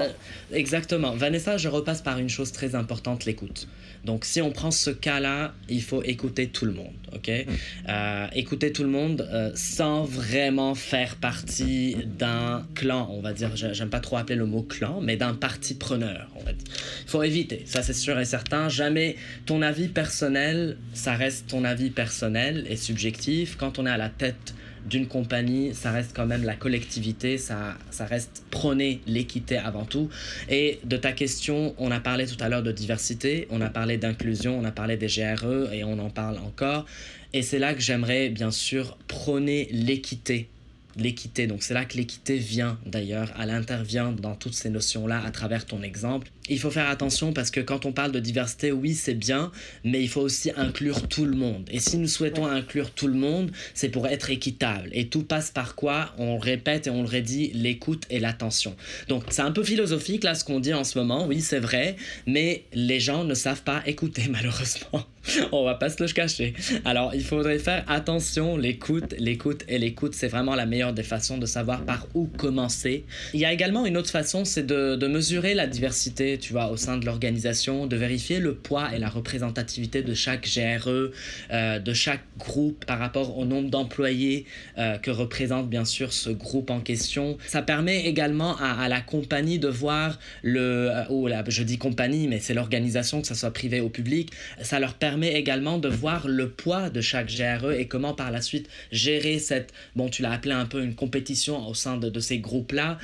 [0.52, 3.68] exactement, Vanessa, je repasse par une chose très importante, l'écoute.
[4.06, 7.28] Donc, si on prend ce cas-là, il faut écouter tout le monde, ok?
[7.28, 7.54] Hmm.
[7.90, 13.52] Euh, Écouter tout le monde euh, sans vraiment faire partie d'un clan, on va dire.
[13.56, 16.28] J'aime pas trop appeler le mot clan, mais d'un parti preneur.
[16.48, 18.70] Il faut éviter, ça c'est sûr et certain.
[18.70, 23.56] Jamais ton avis personnel, ça reste ton avis personnel et subjectif.
[23.58, 24.54] Quand on est à la tête
[24.86, 30.10] d'une compagnie, ça reste quand même la collectivité, ça, ça reste prôner l'équité avant tout.
[30.50, 33.98] Et de ta question, on a parlé tout à l'heure de diversité, on a parlé
[33.98, 36.86] d'inclusion, on a parlé des GRE et on en parle encore.
[37.34, 40.50] Et c'est là que j'aimerais bien sûr prôner l'équité
[40.98, 41.48] l'équité.
[41.48, 45.66] Donc c'est là que l'équité vient d'ailleurs, elle intervient dans toutes ces notions-là à travers
[45.66, 46.30] ton exemple.
[46.50, 49.52] Il faut faire attention parce que quand on parle de diversité, oui, c'est bien,
[49.84, 51.68] mais il faut aussi inclure tout le monde.
[51.72, 54.90] Et si nous souhaitons inclure tout le monde, c'est pour être équitable.
[54.92, 56.14] Et tout passe par quoi?
[56.18, 58.76] On répète et on le redit, l'écoute et l'attention.
[59.08, 61.96] Donc c'est un peu philosophique là ce qu'on dit en ce moment, oui, c'est vrai,
[62.28, 65.06] mais les gens ne savent pas écouter malheureusement.
[65.52, 66.54] on va pas se le cacher.
[66.84, 71.38] Alors il faudrait faire attention, l'écoute, l'écoute et l'écoute, c'est vraiment la meilleure des façons
[71.38, 73.06] de savoir par où commencer.
[73.34, 76.70] Il y a également une autre façon, c'est de, de mesurer la diversité tu vois,
[76.70, 81.12] au sein de l'organisation, de vérifier le poids et la représentativité de chaque GRE,
[81.52, 84.46] euh, de chaque groupe par rapport au nombre d'employés
[84.78, 87.38] euh, que représente bien sûr ce groupe en question.
[87.48, 92.54] Ça permet également à, la compagnie de voir le, euh, je dis compagnie, mais c'est
[92.54, 96.90] l'organisation, que ça soit privé ou public, ça leur permet également de voir le poids
[96.90, 100.66] de chaque GRE et comment par la suite gérer cette, bon, tu l'as appelé un
[100.66, 102.98] peu une compétition au sein de, de ces groupes-là,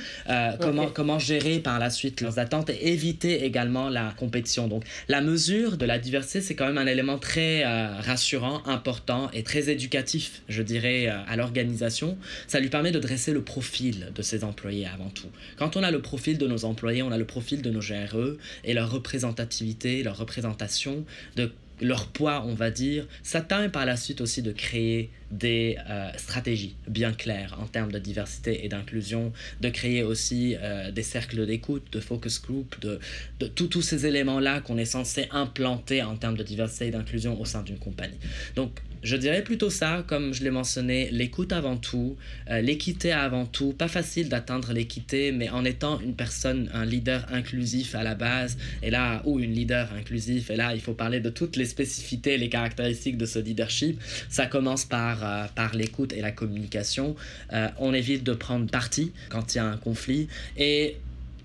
[0.60, 4.68] comment, comment gérer par la suite leurs attentes et éviter également la compétition.
[4.68, 9.30] Donc la mesure de la diversité, c'est quand même un élément très euh, rassurant, important
[9.32, 12.18] et très éducatif, je dirais, euh, à l'organisation.
[12.46, 15.28] Ça lui permet de dresser le profil de ses employés avant tout.
[15.56, 18.36] Quand on a le profil de nos employés, on a le profil de nos GRE
[18.64, 21.04] et leur représentativité, leur représentation,
[21.36, 25.76] de leur poids, on va dire, ça permet par la suite aussi de créer des
[25.88, 31.02] euh, stratégies bien claires en termes de diversité et d'inclusion, de créer aussi euh, des
[31.02, 33.00] cercles d'écoute, de focus group, de,
[33.40, 37.44] de tous ces éléments-là qu'on est censé implanter en termes de diversité et d'inclusion au
[37.44, 38.18] sein d'une compagnie.
[38.54, 42.16] Donc, je dirais plutôt ça, comme je l'ai mentionné, l'écoute avant tout,
[42.48, 43.72] euh, l'équité avant tout.
[43.72, 48.56] Pas facile d'atteindre l'équité, mais en étant une personne, un leader inclusif à la base,
[48.80, 52.38] et là, ou une leader inclusif, et là, il faut parler de toutes les spécificités,
[52.38, 54.00] les caractéristiques de ce leadership.
[54.28, 57.14] Ça commence par, euh, par l'écoute et la communication.
[57.52, 60.28] Euh, on évite de prendre parti quand il y a un conflit.
[60.56, 60.96] Et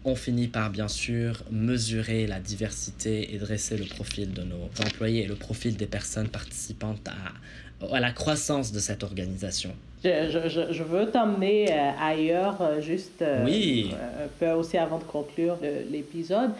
[0.06, 5.24] on finit par bien sûr mesurer la diversité et dresser le profil de nos employés
[5.24, 9.74] et le profil des personnes participantes à, à la croissance de cette organisation.
[10.04, 13.92] Je, veux t'emmener euh, ailleurs, juste oui.
[13.94, 15.58] un peu aussi avant de conclure
[15.92, 16.52] l'épisode.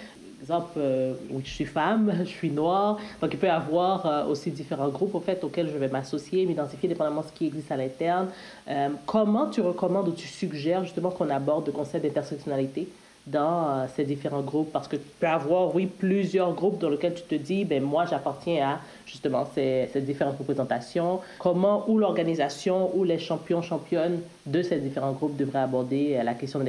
[0.42, 0.80] Exemple,
[1.32, 5.16] oui, je suis femme, je suis noire, donc il peut y avoir aussi différents groupes
[5.16, 8.28] au fait, auxquels je vais m'associer, m'identifier dépendamment de ce qui existe à l'interne.
[9.06, 12.88] comment tu recommandes ou tu suggères justement qu'on aborde le concept d'intersectionnalité
[13.28, 14.72] dans euh, ces différents groupes?
[14.72, 18.06] Parce que tu peux avoir, oui, plusieurs groupes dans lesquels tu te dis, ben moi,
[18.06, 21.20] j'appartiens à justement ces, ces différentes représentations.
[21.40, 26.34] Comment ou l'organisation ou les champions, championnes de ces différents groupes devraient aborder euh, la
[26.34, 26.66] question de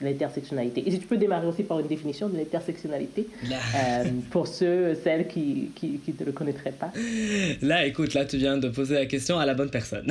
[0.00, 0.82] l'intersectionnalité.
[0.86, 5.28] Et si tu peux démarrer aussi par une définition de l'intersectionnalité euh, pour ceux, celles
[5.28, 6.90] qui, qui, qui, ne le connaîtraient pas.
[7.60, 10.10] Là, écoute, là, tu viens de poser la question à la bonne personne.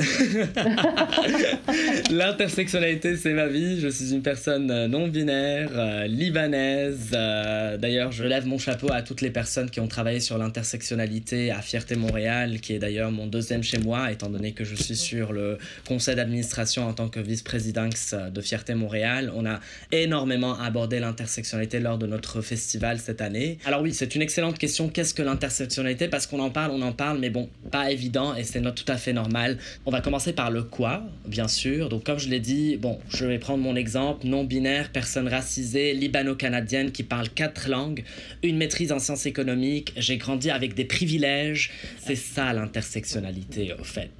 [2.10, 3.80] L'intersectionnalité, c'est ma vie.
[3.80, 7.10] Je suis une personne euh, non binaire, euh, libanaise.
[7.10, 11.62] d'ailleurs, je lève mon chapeau à toutes les personnes qui ont travaillé sur l'intersectionnalité à
[11.62, 15.32] Fierté Montréal, qui est d'ailleurs mon deuxième chez moi, étant donné que je suis sur
[15.32, 19.32] le conseil d'administration en tant que vice-présidence de Fierté Montréal.
[19.34, 19.58] On a
[19.92, 23.58] énormément abordé l'intersectionnalité lors de notre festival cette année.
[23.64, 24.88] Alors oui, c'est une excellente question.
[24.88, 26.08] Qu'est-ce que l'intersectionnalité?
[26.08, 28.96] Parce qu'on en parle, on en parle, mais bon, pas évident et c'est tout à
[28.96, 29.58] fait normal.
[29.86, 31.88] On va commencer par le quoi, bien sûr.
[31.88, 34.26] Donc comme je l'ai dit, bon, je vais prendre mon exemple.
[34.26, 38.04] Non-binaire, personne racisée, libano-canadienne qui parle quatre langues,
[38.42, 39.92] une maîtrise en sciences économiques.
[39.96, 41.70] J'ai grandi avec des privilèges.
[41.98, 44.10] C'est ça l'intersectionnalité, au fait.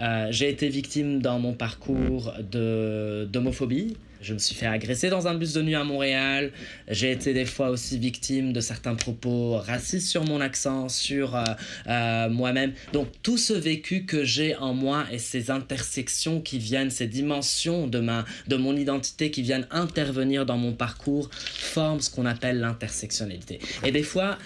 [0.00, 3.96] Euh, j'ai été victime dans mon parcours d'homophobie.
[4.22, 6.52] Je me suis fait agresser dans un bus de nuit à Montréal.
[6.88, 11.42] J'ai été des fois aussi victime de certains propos racistes sur mon accent, sur euh,
[11.88, 12.72] euh, moi-même.
[12.92, 17.88] Donc tout ce vécu que j'ai en moi et ces intersections qui viennent, ces dimensions
[17.88, 22.60] de, ma, de mon identité qui viennent intervenir dans mon parcours forment ce qu'on appelle
[22.60, 23.58] l'intersectionnalité.
[23.84, 24.38] Et des fois,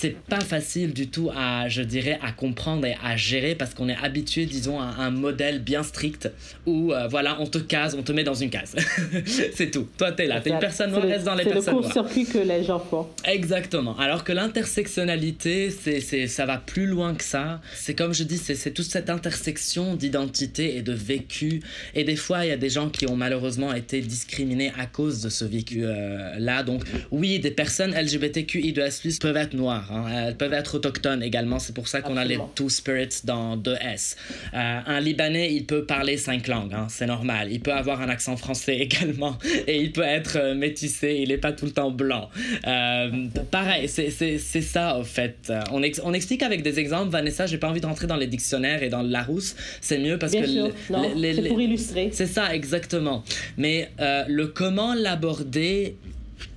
[0.00, 3.88] c'est pas facile du tout à, je dirais, à comprendre et à gérer parce qu'on
[3.88, 6.30] est habitué, disons, à un modèle bien strict
[6.66, 8.76] où, euh, voilà, on te case, on te met dans une case.
[9.26, 9.88] c'est tout.
[9.98, 11.90] Toi, t'es là, t'es une personne noire, reste dans les personnes noires.
[11.92, 13.08] C'est le court-circuit que les gens font.
[13.24, 13.98] Exactement.
[13.98, 17.60] Alors que l'intersectionnalité, c'est, c'est, ça va plus loin que ça.
[17.74, 21.60] C'est comme je dis, c'est, c'est toute cette intersection d'identité et de vécu.
[21.96, 25.22] Et des fois, il y a des gens qui ont malheureusement été discriminés à cause
[25.22, 26.62] de ce vécu-là.
[26.62, 30.04] Donc, oui, des personnes LGBTQI2S+, peuvent être noires Hein.
[30.28, 31.58] Elles peuvent être autochtones également.
[31.58, 34.16] C'est pour ça qu'on a les Two Spirits dans 2S.
[34.54, 36.74] Euh, un Libanais, il peut parler cinq langues.
[36.74, 36.86] Hein.
[36.88, 37.48] C'est normal.
[37.50, 39.38] Il peut avoir un accent français également.
[39.66, 41.18] Et il peut être euh, métissé.
[41.22, 42.30] Il n'est pas tout le temps blanc.
[42.66, 45.52] Euh, pareil, c'est ça, au fait.
[45.72, 47.10] On, on, explique avec des exemples.
[47.10, 49.56] Vanessa, j'ai pas envie de rentrer dans les dictionnaires et dans le Larousse.
[49.80, 50.48] C'est mieux parce Bien que...
[50.48, 50.72] Sûr.
[50.88, 52.10] C'est pour illustrer.
[52.12, 53.24] C'est ça, exactement.
[53.56, 55.96] Mais le comment l'aborder,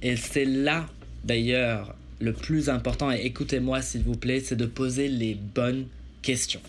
[0.01, 0.87] et c'est là,
[1.23, 5.87] d'ailleurs, le plus important, et écoutez-moi s'il vous plaît, c'est de poser les bonnes
[6.21, 6.61] questions.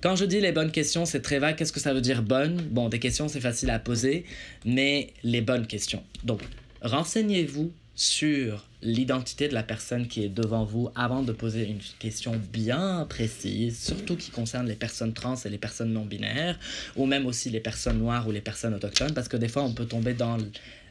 [0.00, 1.56] Quand je dis les bonnes questions, c'est très vague.
[1.56, 4.24] Qu'est-ce que ça veut dire bonne Bon, des questions, c'est facile à poser,
[4.64, 6.02] mais les bonnes questions.
[6.24, 6.40] Donc,
[6.82, 12.38] renseignez-vous sur l'identité de la personne qui est devant vous avant de poser une question
[12.52, 16.58] bien précise, surtout qui concerne les personnes trans et les personnes non binaires,
[16.94, 19.72] ou même aussi les personnes noires ou les personnes autochtones, parce que des fois on
[19.72, 20.36] peut tomber dans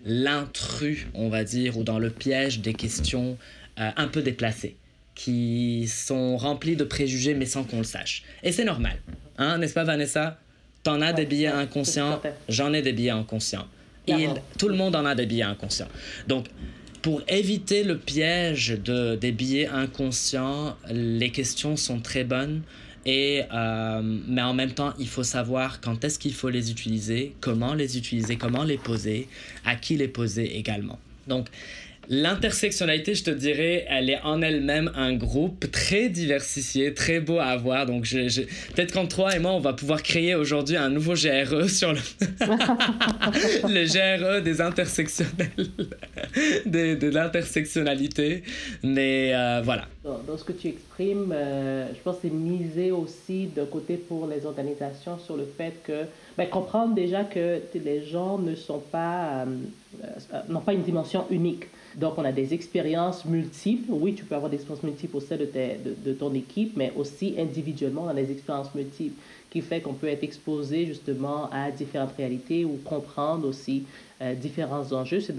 [0.04, 3.38] l'intrus, on va dire, ou dans le piège des questions
[3.80, 4.78] euh, un peu déplacés,
[5.16, 8.24] qui sont remplis de préjugés mais sans qu'on le sache.
[8.44, 8.98] Et c'est normal,
[9.38, 10.40] hein, n'est-ce pas Vanessa?
[10.84, 13.68] T'en as des billets inconscients, j'en ai des billets inconscients.
[14.08, 15.88] Il, tout le monde en a des billets inconscients.
[16.28, 16.46] Donc,
[17.02, 22.62] pour éviter le piège de, des billets inconscients, les questions sont très bonnes.
[23.06, 27.36] Et, euh, mais en même temps, il faut savoir quand est-ce qu'il faut les utiliser,
[27.40, 29.28] comment les utiliser, comment les poser,
[29.64, 31.00] à qui les poser également.
[31.28, 31.48] Donc,
[32.10, 37.56] L'intersectionnalité, je te dirais, elle est en elle-même un groupe très diversifié, très beau à
[37.58, 37.86] voir.
[37.86, 38.42] Donc, je,
[38.74, 42.00] peut-être qu'entre toi et moi, on va pouvoir créer aujourd'hui un nouveau GRE sur le,
[43.68, 45.50] le GRE des intersectionnels,
[46.66, 48.44] de, l'intersectionnalité.
[48.84, 49.86] Mais euh, voilà.
[50.04, 54.28] Dans, ce que tu exprimes, euh, je pense que c'est miser aussi de côté pour
[54.28, 56.04] les organisations sur le fait que
[56.38, 61.66] ben, comprendre déjà que les gens ne sont pas, euh, n'ont pas une dimension unique.
[61.96, 63.90] Donc, on a des expériences multiples.
[63.90, 67.36] Oui, tu peux avoir des expériences multiples au sein de, de, ton équipe, mais aussi
[67.38, 69.16] individuellement dans des expériences multiples,
[69.50, 73.84] qui fait qu'on peut être exposé justement à différentes réalités ou comprendre aussi
[74.22, 75.22] euh, différents enjeux.
[75.22, 75.36] C'est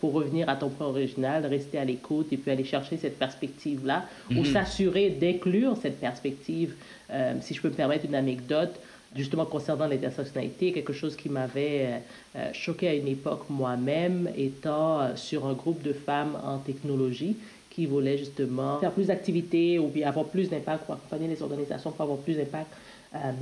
[0.00, 4.06] pour revenir à ton point original, rester à l'écoute et puis aller chercher cette perspective-là
[4.30, 4.46] ou mhm.
[4.46, 6.74] s'assurer d'inclure cette perspective.
[7.10, 8.74] Euh, si je peux me permettre une anecdote,
[9.16, 11.98] justement concernant l'intersectionnalité, quelque chose qui m'avait euh,
[12.36, 17.36] euh, choqué à une époque moi-même, étant euh, sur un groupe de femmes en technologie
[17.70, 21.90] qui voulaient justement faire plus d'activités ou bien avoir plus d'impact pour accompagner les organisations
[21.90, 22.68] pour avoir plus d'impact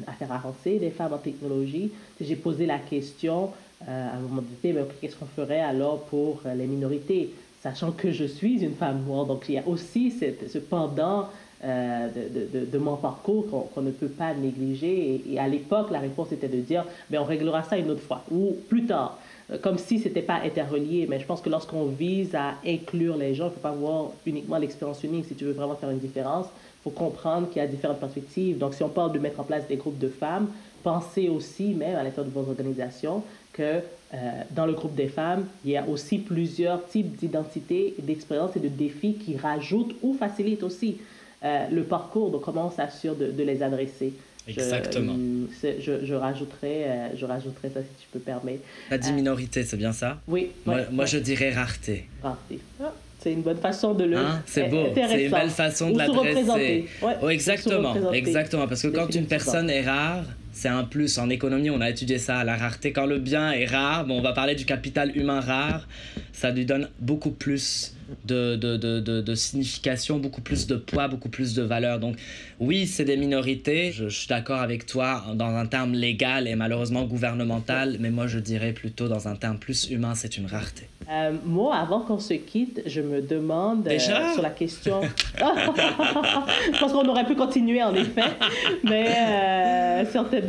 [0.06, 1.90] à faire avancer les femmes en technologie.
[2.20, 3.50] J'ai posé la question
[3.86, 7.30] à un moment donné, qu'est-ce qu'on ferait alors pour les minorités,
[7.62, 9.24] sachant que je suis une femme noire.
[9.24, 11.28] Donc il y a aussi cette, ce pendant
[11.64, 15.22] euh, de, de, de, mon parcours qu'on ne peut pas négliger.
[15.30, 18.02] Et, à l'époque, la réponse était de dire, mais ben, on réglera ça une autre
[18.02, 19.16] fois ou plus tard,
[19.50, 21.06] euh, comme si ce n'était pas interrelié.
[21.08, 24.10] Mais je pense que lorsqu'on vise à inclure les gens, il ne faut pas voir
[24.26, 25.26] uniquement l'expérience unique.
[25.26, 28.58] Si tu veux vraiment faire une différence, il faut comprendre qu'il y a différentes perspectives.
[28.58, 30.48] Donc, si on parle de mettre en place des groupes de femmes,
[30.82, 35.46] pensez aussi, même à l'intérieur de vos organisations, que euh, dans le groupe des femmes,
[35.64, 40.62] il y a aussi plusieurs types d'identités, d'expériences et de défis qui rajoutent ou facilitent
[40.62, 40.98] aussi
[41.44, 44.12] euh, le parcours, donc comment on s'assure de, les adresser.
[44.46, 45.14] Exactement.
[45.62, 48.62] Je, je, rajouterais, euh, je rajouterais ça si tu peux permettre.
[48.90, 50.18] La dit minorité, c'est bien ça?
[50.26, 50.50] Oui.
[50.66, 52.06] moi, je dirais rareté.
[52.22, 52.58] Rareté.
[52.82, 54.16] Ah, c'est une bonne façon de le.
[54.16, 54.86] Hein, c'est beau.
[54.94, 56.88] C'est une belle façon de l'adresser.
[57.00, 58.12] Ouais, oh, exactement.
[58.12, 58.66] Exactement.
[58.66, 61.18] Parce que quand une personne est rare, c'est un plus.
[61.18, 62.92] En économie, on a étudié ça, la rareté.
[62.92, 65.88] Quand le bien est rare, bon, on va parler du capital humain rare,
[66.32, 67.94] ça lui donne beaucoup plus
[68.26, 71.98] de, de, de, de, signification, beaucoup plus de poids, beaucoup plus de valeur.
[71.98, 72.16] Donc
[72.60, 77.04] oui, c'est des minorités, je, suis d'accord avec toi dans un terme légal et malheureusement
[77.04, 80.88] gouvernemental, mais moi je dirais plutôt dans un terme plus humain, c'est une rareté.
[81.10, 85.00] Euh, moi, avant qu'on se quitte, je me demande euh, sur la question.
[85.36, 88.22] je pense qu'on aurait pu continuer en effet,
[88.84, 90.41] mais euh, certainement,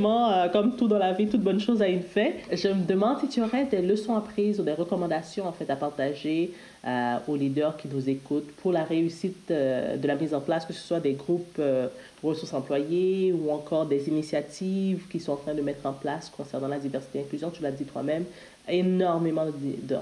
[0.52, 2.30] comme tout dans la vie, toute bonne chose a une fin.
[2.52, 5.76] Je me demande si tu aurais des leçons apprises ou des recommandations en fait à
[5.76, 6.54] partager
[6.86, 10.66] euh, aux leaders qui nous écoutent pour la réussite euh, de la mise en place,
[10.66, 11.88] que ce soit des groupes euh,
[12.22, 16.68] ressources employées ou encore des initiatives qui sont en train de mettre en place concernant
[16.68, 17.52] la diversité et l'inclusion.
[17.52, 18.26] Tu l'as dit toi-même,
[18.68, 19.46] énormément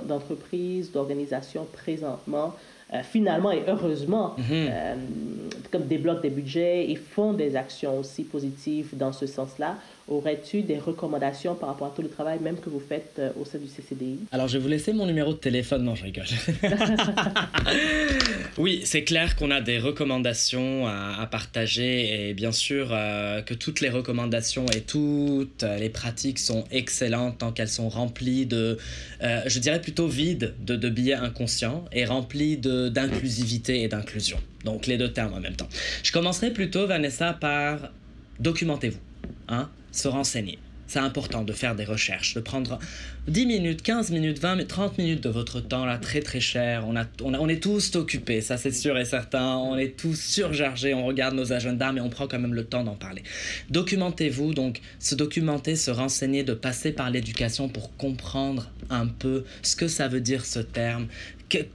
[0.07, 2.55] d'entreprises, d'organisations présentement
[3.03, 4.69] finalement et heureusement, mhm.
[5.71, 9.75] comme débloquent des budgets et font des actions aussi positives dans ce sens-là.
[10.11, 13.45] Aurais-tu des recommandations par rapport à tout le travail même que vous faites euh, au
[13.45, 15.85] sein du CCDI Alors, je vais vous laisser mon numéro de téléphone.
[15.85, 16.25] Non, je rigole.
[18.57, 23.79] oui, c'est clair qu'on a des recommandations à, partager et bien sûr euh, que toutes
[23.79, 28.77] les recommandations et toutes les pratiques sont excellentes tant qu'elles sont remplies de,
[29.23, 34.39] euh, je dirais plutôt vides de, de billets inconscients et remplies d'inclusivité et d'inclusion.
[34.65, 35.69] Donc, les deux termes en même temps.
[36.03, 37.91] Je commencerai plutôt, Vanessa, par
[38.41, 38.99] documentez-vous.
[39.47, 40.59] Hein se renseigner.
[40.91, 42.77] C'est important de faire des recherches, de prendre
[43.29, 46.83] 10 minutes, 15 minutes, 20, 30 minutes de votre temps, là, très très cher.
[46.85, 49.55] On, a, on, est tous occupés, ça c'est sûr et certain.
[49.55, 52.83] On est tous surchargés, on regarde nos agendas, mais on prend quand même le temps
[52.83, 53.23] d'en parler.
[53.69, 59.77] Documentez-vous, donc se documenter, se renseigner, de passer par l'éducation pour comprendre un peu ce
[59.77, 61.07] que ça veut dire ce terme,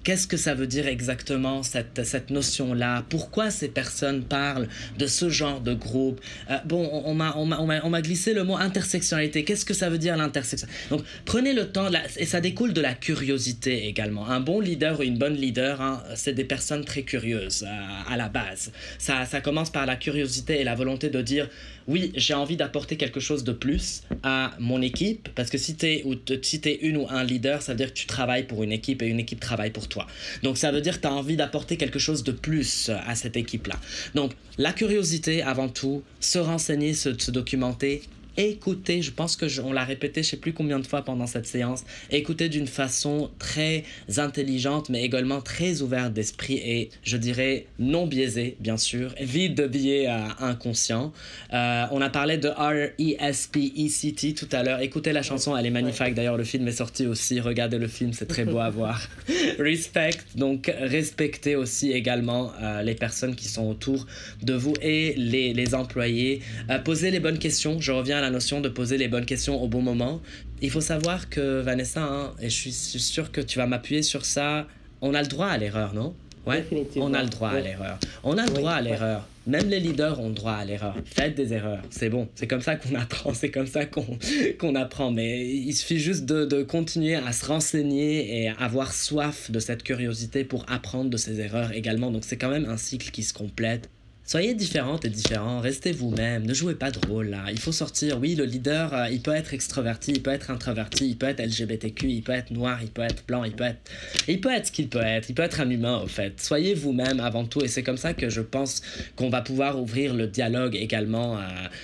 [0.03, 3.05] qu'est-ce que ça veut dire exactement cette, cette notion-là?
[3.09, 4.69] Pourquoi ces personnes parlent
[4.99, 6.21] de ce genre de groupe?
[6.51, 9.45] Euh, Bon, on, m'a, on, m'a, glissé le mot intersectionnalité.
[9.45, 10.67] Qu'est-ce que ça veut dire l'intersection?
[10.91, 14.29] Donc, prenez le temps, et ça découle de la curiosité également.
[14.29, 18.17] Un bon leader ou une bonne leader, hein, c'est des personnes très curieuses à, à
[18.17, 18.73] la base.
[18.99, 21.49] Ça commence par la curiosité et la volonté de dire
[21.89, 25.87] oui, j'ai envie d'apporter quelque chose de plus à mon équipe, parce que si tu
[25.87, 26.05] es,
[26.43, 29.03] si es une ou un leader, ça veut dire que tu travailles pour une équipe
[29.03, 30.07] et une équipe travaille pour toi.
[30.43, 33.37] Donc ça veut dire que tu as envie d'apporter quelque chose de plus à cette
[33.37, 33.77] équipe-là.
[34.15, 38.03] Donc la curiosité avant tout, se renseigner, se, se documenter,
[38.37, 41.47] écoutez, je pense que on l'a répété je sais plus combien de fois pendant cette
[41.47, 43.85] séance, écoutez d'une façon très
[44.17, 49.67] intelligente mais également très ouverte d'esprit et je dirais non biaisée bien sûr, vide de
[49.67, 51.13] biais euh, inconscients.
[51.53, 56.15] Euh, on a parlé de R-E-S-P-E-C-T tout à l'heure, écoutez la chanson, elle est magnifique
[56.15, 59.01] d'ailleurs le film est sorti aussi, regardez le film, c'est très beau à voir.
[59.59, 64.07] Respect, donc respectez aussi également euh, les personnes qui sont autour
[64.43, 66.41] de vous et les, les employés.
[66.85, 69.69] posez les bonnes questions, je reviens à la notion de poser les bonnes questions au
[69.69, 70.21] bon moment.
[70.63, 74.25] Il faut savoir que Vanessa, hein, et je suis sûr que tu vas m'appuyer sur
[74.25, 74.67] ça,
[75.01, 76.15] on a le droit à l'erreur, non?
[76.47, 76.65] Ouais,
[76.97, 77.99] on a le droit à l'erreur.
[78.23, 79.27] On a le droit à l'erreur.
[79.49, 80.95] Même les leaders ont le droit à l'erreur.
[81.05, 82.29] Faites des erreurs, c'est bon.
[82.37, 85.11] C'est comme ça qu'on apprend, c'est comme ça qu'on apprend.
[85.11, 89.83] Mais il suffit juste de, de, continuer à se renseigner et avoir soif de cette
[89.83, 92.13] curiosité pour apprendre de ses erreurs également.
[92.13, 93.91] Donc c'est quand même un cycle qui se complète.
[94.27, 97.45] Soyez différentes et différents, restez vous-même, ne jouez pas de rôle là.
[97.53, 98.19] Il faut sortir.
[98.19, 101.41] Oui, le leader, euh, il peut être extraverti, il peut être introverti, il peut être
[101.41, 103.89] LGBTQ, il peut être noir, il peut être blanc, il peut être.
[104.27, 106.41] Il peut être ce qu'il peut être, il peut être un humain au fait.
[106.41, 108.83] Soyez vous-même avant tout et c'est comme ça que je pense
[109.15, 111.43] qu'on va pouvoir ouvrir le dialogue également euh,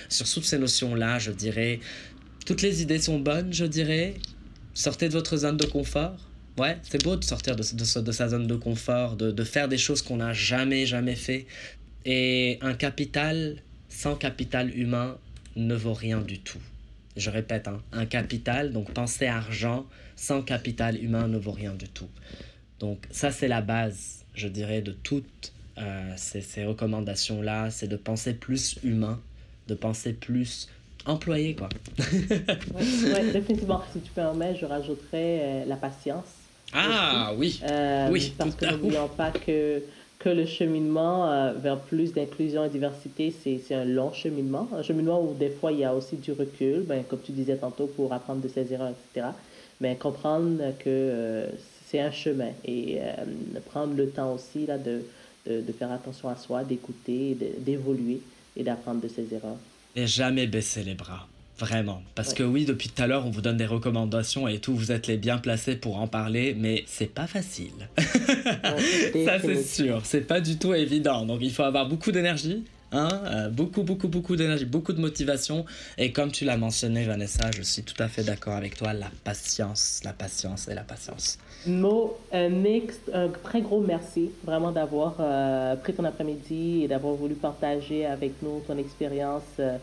[0.09, 1.79] sur toutes ces notions-là, je dirais.
[2.45, 4.15] Toutes les idées sont bonnes, je dirais.
[4.73, 6.17] Sortez de votre zone de confort.
[6.57, 9.77] Ouais, c'est beau de sortir de, de, sa zone de confort, de, de faire des
[9.77, 11.47] choses qu'on n'a jamais, jamais fait,
[12.05, 13.57] et un capital
[13.89, 15.17] sans capital humain
[15.55, 16.59] ne vaut rien du tout.
[17.15, 19.85] Je répète, hein, un capital, donc penser argent,
[20.15, 22.09] sans capital humain ne vaut rien du tout.
[22.79, 27.97] Donc ça, c'est la base, je dirais, de toutes euh, ces, ces recommandations-là, c'est de
[27.97, 29.21] penser plus humain,
[29.67, 30.67] de penser plus
[31.05, 31.69] employé, quoi.
[31.99, 33.83] oui, définitivement.
[33.91, 36.25] Si tu permets, je rajouterais euh, la patience.
[36.73, 38.33] Ah oui, euh, oui.
[38.37, 39.83] Parce que n'oublions pas que
[40.23, 44.69] que le cheminement euh, vers plus d'inclusion et diversité, c'est un long cheminement.
[44.73, 47.57] Un cheminement où des fois il y a aussi du recul, ben, comme tu disais
[47.57, 49.27] tantôt, pour apprendre de ses erreurs, etc.
[49.81, 51.47] Mais comprendre que euh,
[51.87, 55.03] c'est un chemin et euh, prendre le temps aussi là, de,
[55.45, 58.21] de, de faire attention à soi, d'écouter, d'évoluer
[58.55, 59.57] et d'apprendre de ses erreurs.
[59.95, 61.27] Et jamais baisser les bras.
[61.63, 62.03] Vraiment.
[62.13, 64.91] Parce que oui, depuis tout à l'heure, on vous donne des recommandations et tout, vous
[64.91, 67.71] êtes les bien placés pour en parler, mais c'est pas facile.
[67.97, 70.01] Ça, c'est sûr.
[70.03, 71.25] C'est pas du tout évident.
[71.25, 75.65] Donc, il faut avoir beaucoup d'énergie, Hein, euh, beaucoup, beaucoup, beaucoup d'énergie, beaucoup de motivation.
[75.97, 79.09] Et comme tu l'as mentionné, Vanessa, je suis tout à fait d'accord avec toi, la
[79.23, 81.39] patience, la patience et la patience.
[81.65, 87.13] Mo, un mix, un très gros merci vraiment d'avoir euh, pris ton après-midi et d'avoir
[87.13, 89.77] voulu partager avec nous ton expérience euh,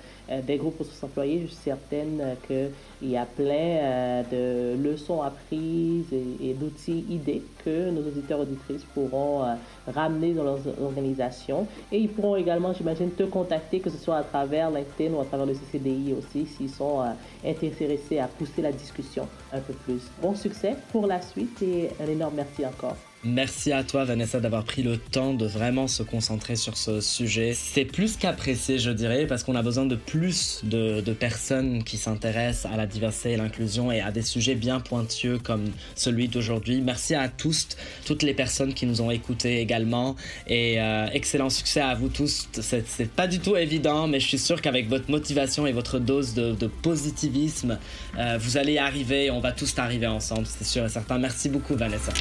[0.46, 1.40] des groupes ressources employés.
[1.42, 8.02] Je suis certaine qu'il y a plein de leçons apprises et, d'outils, idées que nos
[8.02, 9.44] auditeurs auditrices pourront
[9.86, 11.66] ramener dans leurs organisations.
[11.92, 15.24] Et ils pourront également, j'imagine, te contacter, que ce soit à travers LinkedIn ou à
[15.24, 20.02] travers le CCDI aussi, s'ils sont euh, intéressés à pousser la discussion un peu plus.
[20.22, 21.62] Bon succès pour la suite
[22.00, 22.96] un énorme merci encore.
[23.22, 27.52] Merci à toi Vanessa d'avoir pris le temps de vraiment se concentrer sur ce sujet.
[27.52, 32.72] C'est plus qu'apprécié je dirais parce qu'on a besoin de plus de, personnes qui s'intéressent
[32.72, 36.80] à la diversité et l'inclusion et à des sujets bien pointueux comme celui d'aujourd'hui.
[36.80, 37.68] Merci à tous,
[38.06, 40.16] toutes les personnes qui nous ont écoutés également
[40.46, 42.48] et euh, excellent succès à vous tous.
[42.54, 46.32] C'est pas du tout évident mais je suis sûr qu'avec votre motivation et votre dose
[46.32, 47.78] de, de positivisme,
[48.18, 49.30] euh, vous allez y arriver.
[49.30, 51.18] On va tous arriver ensemble, c'est sûr et certain.
[51.18, 52.12] Merci beaucoup Vanessa.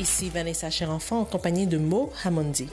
[0.00, 2.70] Ici Vanessa Cherenfant en compagnie de Mo Hamondi.